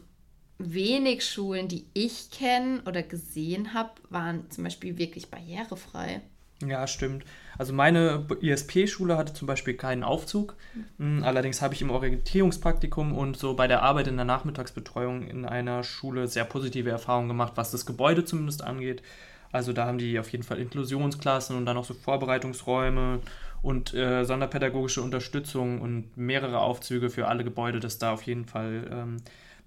wenig 0.58 1.26
Schulen, 1.26 1.68
die 1.68 1.88
ich 1.94 2.30
kenne 2.32 2.82
oder 2.86 3.04
gesehen 3.04 3.74
habe, 3.74 3.92
waren 4.10 4.50
zum 4.52 4.64
Beispiel 4.64 4.98
wirklich 4.98 5.30
barrierefrei. 5.30 6.22
Ja, 6.68 6.88
stimmt. 6.88 7.26
Also 7.58 7.74
meine 7.74 8.26
ISP-Schule 8.42 9.18
hatte 9.18 9.34
zum 9.34 9.48
Beispiel 9.48 9.76
keinen 9.76 10.04
Aufzug. 10.04 10.56
Mhm. 10.98 11.24
Allerdings 11.24 11.62
habe 11.62 11.74
ich 11.74 11.82
im 11.82 11.92
Orientierungspraktikum 11.92 13.14
und 13.14 13.38
so 13.38 13.56
bei 13.56 13.68
der 13.68 13.84
Arbeit 13.84 14.08
in 14.08 14.16
der 14.16 14.26
Nachmittagsbetreuung 14.26 15.28
in 15.28 15.46
einer 15.46 15.84
Schule 15.84 16.28
sehr 16.28 16.46
positive 16.46 16.90
Erfahrungen 16.90 17.28
gemacht, 17.28 17.54
was 17.56 17.72
das 17.72 17.86
Gebäude 17.86 18.26
zumindest 18.26 18.64
angeht. 18.64 19.04
Also 19.52 19.72
da 19.72 19.86
haben 19.86 20.00
die 20.00 20.18
auf 20.18 20.30
jeden 20.30 20.44
Fall 20.44 20.58
Inklusionsklassen 20.58 21.56
und 21.56 21.66
dann 21.68 21.78
auch 21.78 21.86
so 21.86 21.94
Vorbereitungsräume 21.94 23.20
und 23.62 23.94
äh, 23.94 24.26
sonderpädagogische 24.26 25.04
Unterstützung 25.04 25.80
und 25.80 26.18
mehrere 26.18 26.60
Aufzüge 26.60 27.12
für 27.12 27.28
alle 27.28 27.44
Gebäude, 27.44 27.80
dass 27.80 28.00
da 28.00 28.12
auf 28.12 28.24
jeden 28.24 28.46
Fall 28.46 28.88
ähm, 28.92 29.18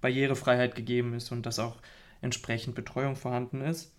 Barrierefreiheit 0.01 0.75
gegeben 0.75 1.13
ist 1.13 1.31
und 1.31 1.45
dass 1.45 1.57
auch 1.57 1.77
entsprechend 2.21 2.75
Betreuung 2.75 3.15
vorhanden 3.15 3.61
ist. 3.61 3.93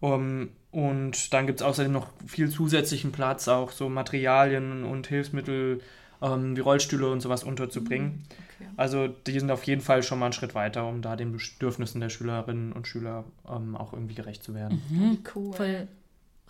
Um, 0.00 0.48
und 0.70 1.34
dann 1.34 1.46
gibt 1.46 1.60
es 1.60 1.66
außerdem 1.66 1.92
noch 1.92 2.08
viel 2.26 2.48
zusätzlichen 2.48 3.12
Platz, 3.12 3.48
auch 3.48 3.70
so 3.70 3.88
Materialien 3.88 4.84
und 4.84 5.06
Hilfsmittel 5.06 5.82
ähm, 6.22 6.56
wie 6.56 6.60
Rollstühle 6.60 7.10
und 7.10 7.20
sowas 7.20 7.44
unterzubringen. 7.44 8.06
Mhm, 8.06 8.22
okay. 8.60 8.70
Also 8.76 9.08
die 9.08 9.38
sind 9.38 9.50
auf 9.50 9.64
jeden 9.64 9.80
Fall 9.80 10.02
schon 10.02 10.18
mal 10.18 10.26
einen 10.26 10.32
Schritt 10.32 10.54
weiter, 10.54 10.86
um 10.86 11.02
da 11.02 11.16
den 11.16 11.32
Bedürfnissen 11.32 12.00
der 12.00 12.08
Schülerinnen 12.08 12.72
und 12.72 12.86
Schüler 12.86 13.24
ähm, 13.48 13.76
auch 13.76 13.92
irgendwie 13.92 14.14
gerecht 14.14 14.42
zu 14.42 14.54
werden. 14.54 14.82
Mhm. 14.90 15.18
Cool. 15.34 15.52
Voll 15.52 15.88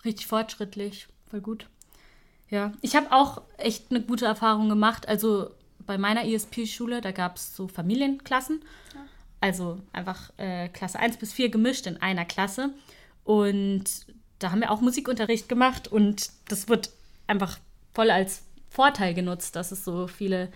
richtig 0.05 0.27
fortschrittlich, 0.27 1.07
voll 1.29 1.41
gut. 1.41 1.67
Ja, 2.49 2.73
ich 2.81 2.95
habe 2.95 3.11
auch 3.11 3.41
echt 3.57 3.91
eine 3.91 4.01
gute 4.01 4.25
Erfahrung 4.25 4.67
gemacht. 4.69 5.07
Also 5.07 5.51
bei 5.85 5.97
meiner 5.97 6.25
ISP-Schule, 6.25 7.01
da 7.01 7.11
gab 7.11 7.37
es 7.37 7.55
so 7.55 7.67
Familienklassen. 7.67 8.61
Ja. 8.93 8.99
Also 9.39 9.79
einfach 9.93 10.31
äh, 10.37 10.67
Klasse 10.69 10.99
1 10.99 11.17
bis 11.17 11.33
4 11.33 11.49
gemischt 11.49 11.87
in 11.87 11.97
einer 11.97 12.25
Klasse. 12.25 12.71
Und 13.23 13.83
da 14.39 14.51
haben 14.51 14.61
wir 14.61 14.71
auch 14.71 14.81
Musikunterricht 14.81 15.47
gemacht 15.47 15.87
und 15.87 16.31
das 16.47 16.67
wird 16.67 16.91
einfach 17.27 17.59
voll 17.93 18.09
als 18.09 18.43
Vorteil 18.69 19.13
genutzt, 19.13 19.55
dass 19.55 19.71
es 19.71 19.85
so 19.85 20.07
viele 20.07 20.49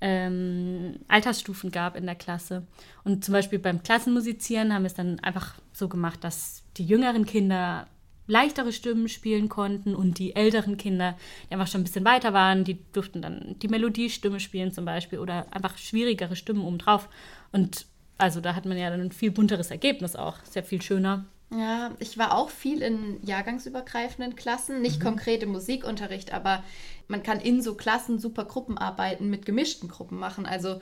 ähm, 0.00 0.96
Altersstufen 1.08 1.70
gab 1.70 1.96
in 1.96 2.06
der 2.06 2.16
Klasse. 2.16 2.66
Und 3.04 3.24
zum 3.24 3.32
Beispiel 3.32 3.58
beim 3.58 3.82
Klassenmusizieren 3.82 4.74
haben 4.74 4.82
wir 4.82 4.88
es 4.88 4.94
dann 4.94 5.20
einfach 5.20 5.54
so 5.72 5.88
gemacht, 5.88 6.24
dass 6.24 6.64
die 6.76 6.84
jüngeren 6.84 7.24
Kinder 7.24 7.86
leichtere 8.26 8.72
Stimmen 8.72 9.08
spielen 9.08 9.48
konnten 9.48 9.94
und 9.94 10.18
die 10.18 10.34
älteren 10.34 10.76
Kinder, 10.76 11.16
die 11.48 11.54
einfach 11.54 11.66
schon 11.66 11.82
ein 11.82 11.84
bisschen 11.84 12.04
weiter 12.04 12.32
waren, 12.32 12.64
die 12.64 12.78
durften 12.92 13.22
dann 13.22 13.56
die 13.60 13.68
Melodiestimme 13.68 14.40
spielen 14.40 14.72
zum 14.72 14.84
Beispiel 14.84 15.18
oder 15.18 15.46
einfach 15.52 15.78
schwierigere 15.78 16.36
Stimmen 16.36 16.64
obendrauf. 16.64 17.08
Und 17.52 17.86
also 18.18 18.40
da 18.40 18.54
hat 18.54 18.64
man 18.64 18.76
ja 18.76 18.90
dann 18.90 19.00
ein 19.00 19.12
viel 19.12 19.30
bunteres 19.30 19.70
Ergebnis 19.70 20.16
auch, 20.16 20.38
sehr 20.44 20.64
viel 20.64 20.82
schöner. 20.82 21.24
Ja, 21.54 21.90
ich 21.98 22.16
war 22.16 22.34
auch 22.34 22.48
viel 22.48 22.80
in 22.82 23.18
jahrgangsübergreifenden 23.24 24.36
Klassen, 24.36 24.80
nicht 24.80 25.00
mhm. 25.00 25.04
konkret 25.04 25.42
im 25.42 25.50
Musikunterricht, 25.50 26.32
aber 26.32 26.64
man 27.08 27.22
kann 27.22 27.40
in 27.40 27.60
so 27.60 27.74
Klassen 27.74 28.18
super 28.18 28.44
Gruppenarbeiten 28.44 29.28
mit 29.28 29.44
gemischten 29.44 29.88
Gruppen 29.88 30.18
machen. 30.18 30.46
Also 30.46 30.80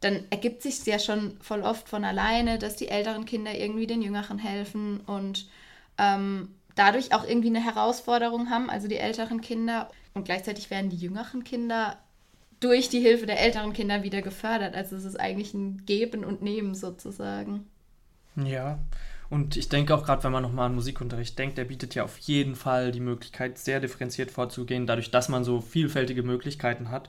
dann 0.00 0.24
ergibt 0.30 0.62
sich 0.62 0.84
ja 0.84 0.98
schon 0.98 1.38
voll 1.40 1.62
oft 1.62 1.88
von 1.88 2.04
alleine, 2.04 2.58
dass 2.58 2.76
die 2.76 2.88
älteren 2.88 3.24
Kinder 3.24 3.54
irgendwie 3.54 3.86
den 3.86 4.02
Jüngeren 4.02 4.38
helfen 4.38 5.00
und 5.00 5.46
ähm, 5.96 6.48
dadurch 6.74 7.14
auch 7.14 7.26
irgendwie 7.26 7.48
eine 7.48 7.64
Herausforderung 7.64 8.50
haben, 8.50 8.68
also 8.68 8.88
die 8.88 8.96
älteren 8.96 9.40
Kinder. 9.40 9.88
Und 10.12 10.24
gleichzeitig 10.24 10.70
werden 10.70 10.90
die 10.90 10.96
jüngeren 10.96 11.44
Kinder 11.44 11.98
durch 12.60 12.88
die 12.88 13.00
Hilfe 13.00 13.26
der 13.26 13.40
älteren 13.40 13.72
Kinder 13.72 14.02
wieder 14.02 14.22
gefördert. 14.22 14.74
Also 14.74 14.96
es 14.96 15.04
ist 15.04 15.18
eigentlich 15.18 15.54
ein 15.54 15.84
Geben 15.86 16.24
und 16.24 16.42
Nehmen 16.42 16.74
sozusagen. 16.74 17.66
Ja, 18.36 18.78
und 19.30 19.56
ich 19.56 19.68
denke 19.68 19.94
auch 19.94 20.04
gerade, 20.04 20.24
wenn 20.24 20.32
man 20.32 20.42
nochmal 20.42 20.66
an 20.66 20.74
Musikunterricht 20.74 21.38
denkt, 21.38 21.56
der 21.56 21.64
bietet 21.64 21.94
ja 21.94 22.02
auf 22.02 22.18
jeden 22.18 22.56
Fall 22.56 22.90
die 22.90 23.00
Möglichkeit, 23.00 23.58
sehr 23.58 23.78
differenziert 23.78 24.32
vorzugehen. 24.32 24.88
Dadurch, 24.88 25.12
dass 25.12 25.28
man 25.28 25.44
so 25.44 25.60
vielfältige 25.60 26.24
Möglichkeiten 26.24 26.90
hat, 26.90 27.08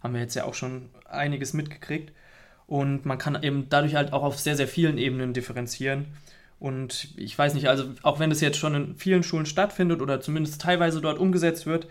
haben 0.00 0.14
wir 0.14 0.20
jetzt 0.20 0.36
ja 0.36 0.44
auch 0.44 0.54
schon 0.54 0.90
einiges 1.08 1.54
mitgekriegt. 1.54 2.12
Und 2.68 3.04
man 3.04 3.18
kann 3.18 3.42
eben 3.42 3.68
dadurch 3.68 3.96
halt 3.96 4.12
auch 4.12 4.22
auf 4.22 4.38
sehr, 4.38 4.56
sehr 4.56 4.68
vielen 4.68 4.96
Ebenen 4.96 5.32
differenzieren. 5.32 6.06
Und 6.60 7.08
ich 7.16 7.36
weiß 7.36 7.54
nicht, 7.54 7.68
also 7.68 7.84
auch 8.02 8.20
wenn 8.20 8.30
das 8.30 8.40
jetzt 8.40 8.58
schon 8.58 8.74
in 8.74 8.96
vielen 8.96 9.24
Schulen 9.24 9.46
stattfindet 9.46 10.00
oder 10.00 10.20
zumindest 10.20 10.60
teilweise 10.62 11.00
dort 11.00 11.18
umgesetzt 11.18 11.66
wird, 11.66 11.88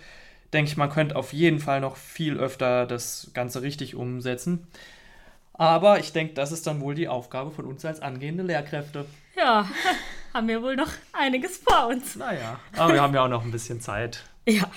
denke 0.53 0.71
ich, 0.71 0.77
man 0.77 0.89
könnte 0.89 1.17
auf 1.17 1.33
jeden 1.33 1.59
Fall 1.59 1.81
noch 1.81 1.97
viel 1.97 2.37
öfter 2.37 2.85
das 2.85 3.31
Ganze 3.33 3.61
richtig 3.61 3.95
umsetzen. 3.95 4.67
Aber 5.53 5.99
ich 5.99 6.13
denke, 6.13 6.33
das 6.33 6.53
ist 6.53 6.65
dann 6.65 6.81
wohl 6.81 6.95
die 6.95 7.09
Aufgabe 7.09 7.51
von 7.51 7.65
uns 7.65 7.83
als 7.85 8.01
angehende 8.01 8.43
Lehrkräfte. 8.43 9.05
Ja, 9.35 9.69
haben 10.33 10.47
wir 10.47 10.61
wohl 10.61 10.75
noch 10.75 10.91
einiges 11.13 11.57
vor 11.57 11.87
uns. 11.87 12.15
Naja, 12.15 12.59
aber 12.75 12.93
wir 12.93 13.01
haben 13.01 13.13
ja 13.13 13.23
auch 13.25 13.29
noch 13.29 13.43
ein 13.43 13.51
bisschen 13.51 13.81
Zeit. 13.81 14.23
Ja. 14.47 14.69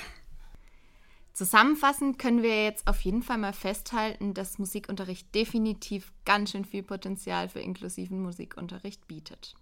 Zusammenfassend 1.33 2.19
können 2.19 2.43
wir 2.43 2.65
jetzt 2.65 2.89
auf 2.89 3.01
jeden 3.03 3.23
Fall 3.23 3.39
mal 3.39 3.53
festhalten, 3.53 4.35
dass 4.35 4.59
Musikunterricht 4.59 5.33
definitiv 5.37 6.13
ganz 6.25 6.51
schön 6.51 6.65
viel 6.65 6.83
Potenzial 6.83 7.49
für 7.49 7.61
inklusiven 7.61 8.21
Musikunterricht 8.21 9.07
bietet. 9.07 9.55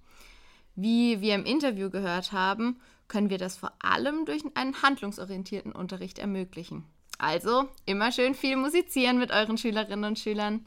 Wie 0.75 1.21
wir 1.21 1.35
im 1.35 1.45
Interview 1.45 1.91
gehört 1.91 2.33
haben, 2.33 2.81
können 3.09 3.29
wir 3.29 3.39
das 3.39 3.57
vor 3.57 3.73
allem 3.81 4.25
durch 4.25 4.43
einen 4.55 4.83
handlungsorientierten 4.83 5.73
Unterricht 5.73 6.19
ermöglichen. 6.19 6.85
Also 7.19 7.69
immer 7.85 8.13
schön 8.13 8.35
viel 8.35 8.57
musizieren 8.57 9.19
mit 9.19 9.31
euren 9.31 9.59
Schülerinnen 9.59 10.05
und 10.05 10.19
Schülern. 10.19 10.67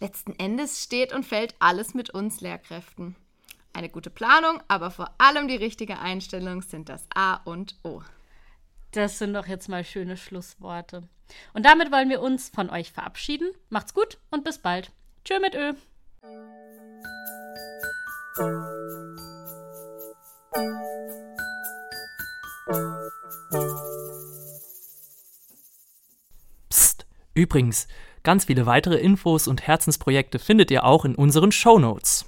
Letzten 0.00 0.32
Endes 0.38 0.82
steht 0.82 1.12
und 1.12 1.24
fällt 1.24 1.54
alles 1.58 1.94
mit 1.94 2.10
uns 2.10 2.40
Lehrkräften. 2.40 3.16
Eine 3.74 3.88
gute 3.88 4.10
Planung, 4.10 4.62
aber 4.68 4.90
vor 4.90 5.10
allem 5.18 5.48
die 5.48 5.56
richtige 5.56 5.98
Einstellung 5.98 6.62
sind 6.62 6.88
das 6.88 7.06
A 7.14 7.36
und 7.44 7.76
O. 7.82 8.02
Das 8.92 9.18
sind 9.18 9.32
doch 9.32 9.46
jetzt 9.46 9.68
mal 9.68 9.84
schöne 9.84 10.18
Schlussworte. 10.18 11.08
Und 11.54 11.64
damit 11.64 11.90
wollen 11.90 12.10
wir 12.10 12.20
uns 12.20 12.50
von 12.50 12.68
euch 12.68 12.92
verabschieden. 12.92 13.50
Macht's 13.70 13.94
gut 13.94 14.18
und 14.30 14.44
bis 14.44 14.58
bald. 14.58 14.92
Tschö 15.24 15.40
mit 15.40 15.54
Ö. 15.54 15.72
Psst. 26.68 27.06
Übrigens, 27.34 27.88
ganz 28.22 28.44
viele 28.44 28.66
weitere 28.66 28.98
Infos 28.98 29.48
und 29.48 29.62
Herzensprojekte 29.66 30.38
findet 30.38 30.70
ihr 30.70 30.84
auch 30.84 31.06
in 31.06 31.14
unseren 31.14 31.52
Show 31.52 31.78
Notes. 31.78 32.26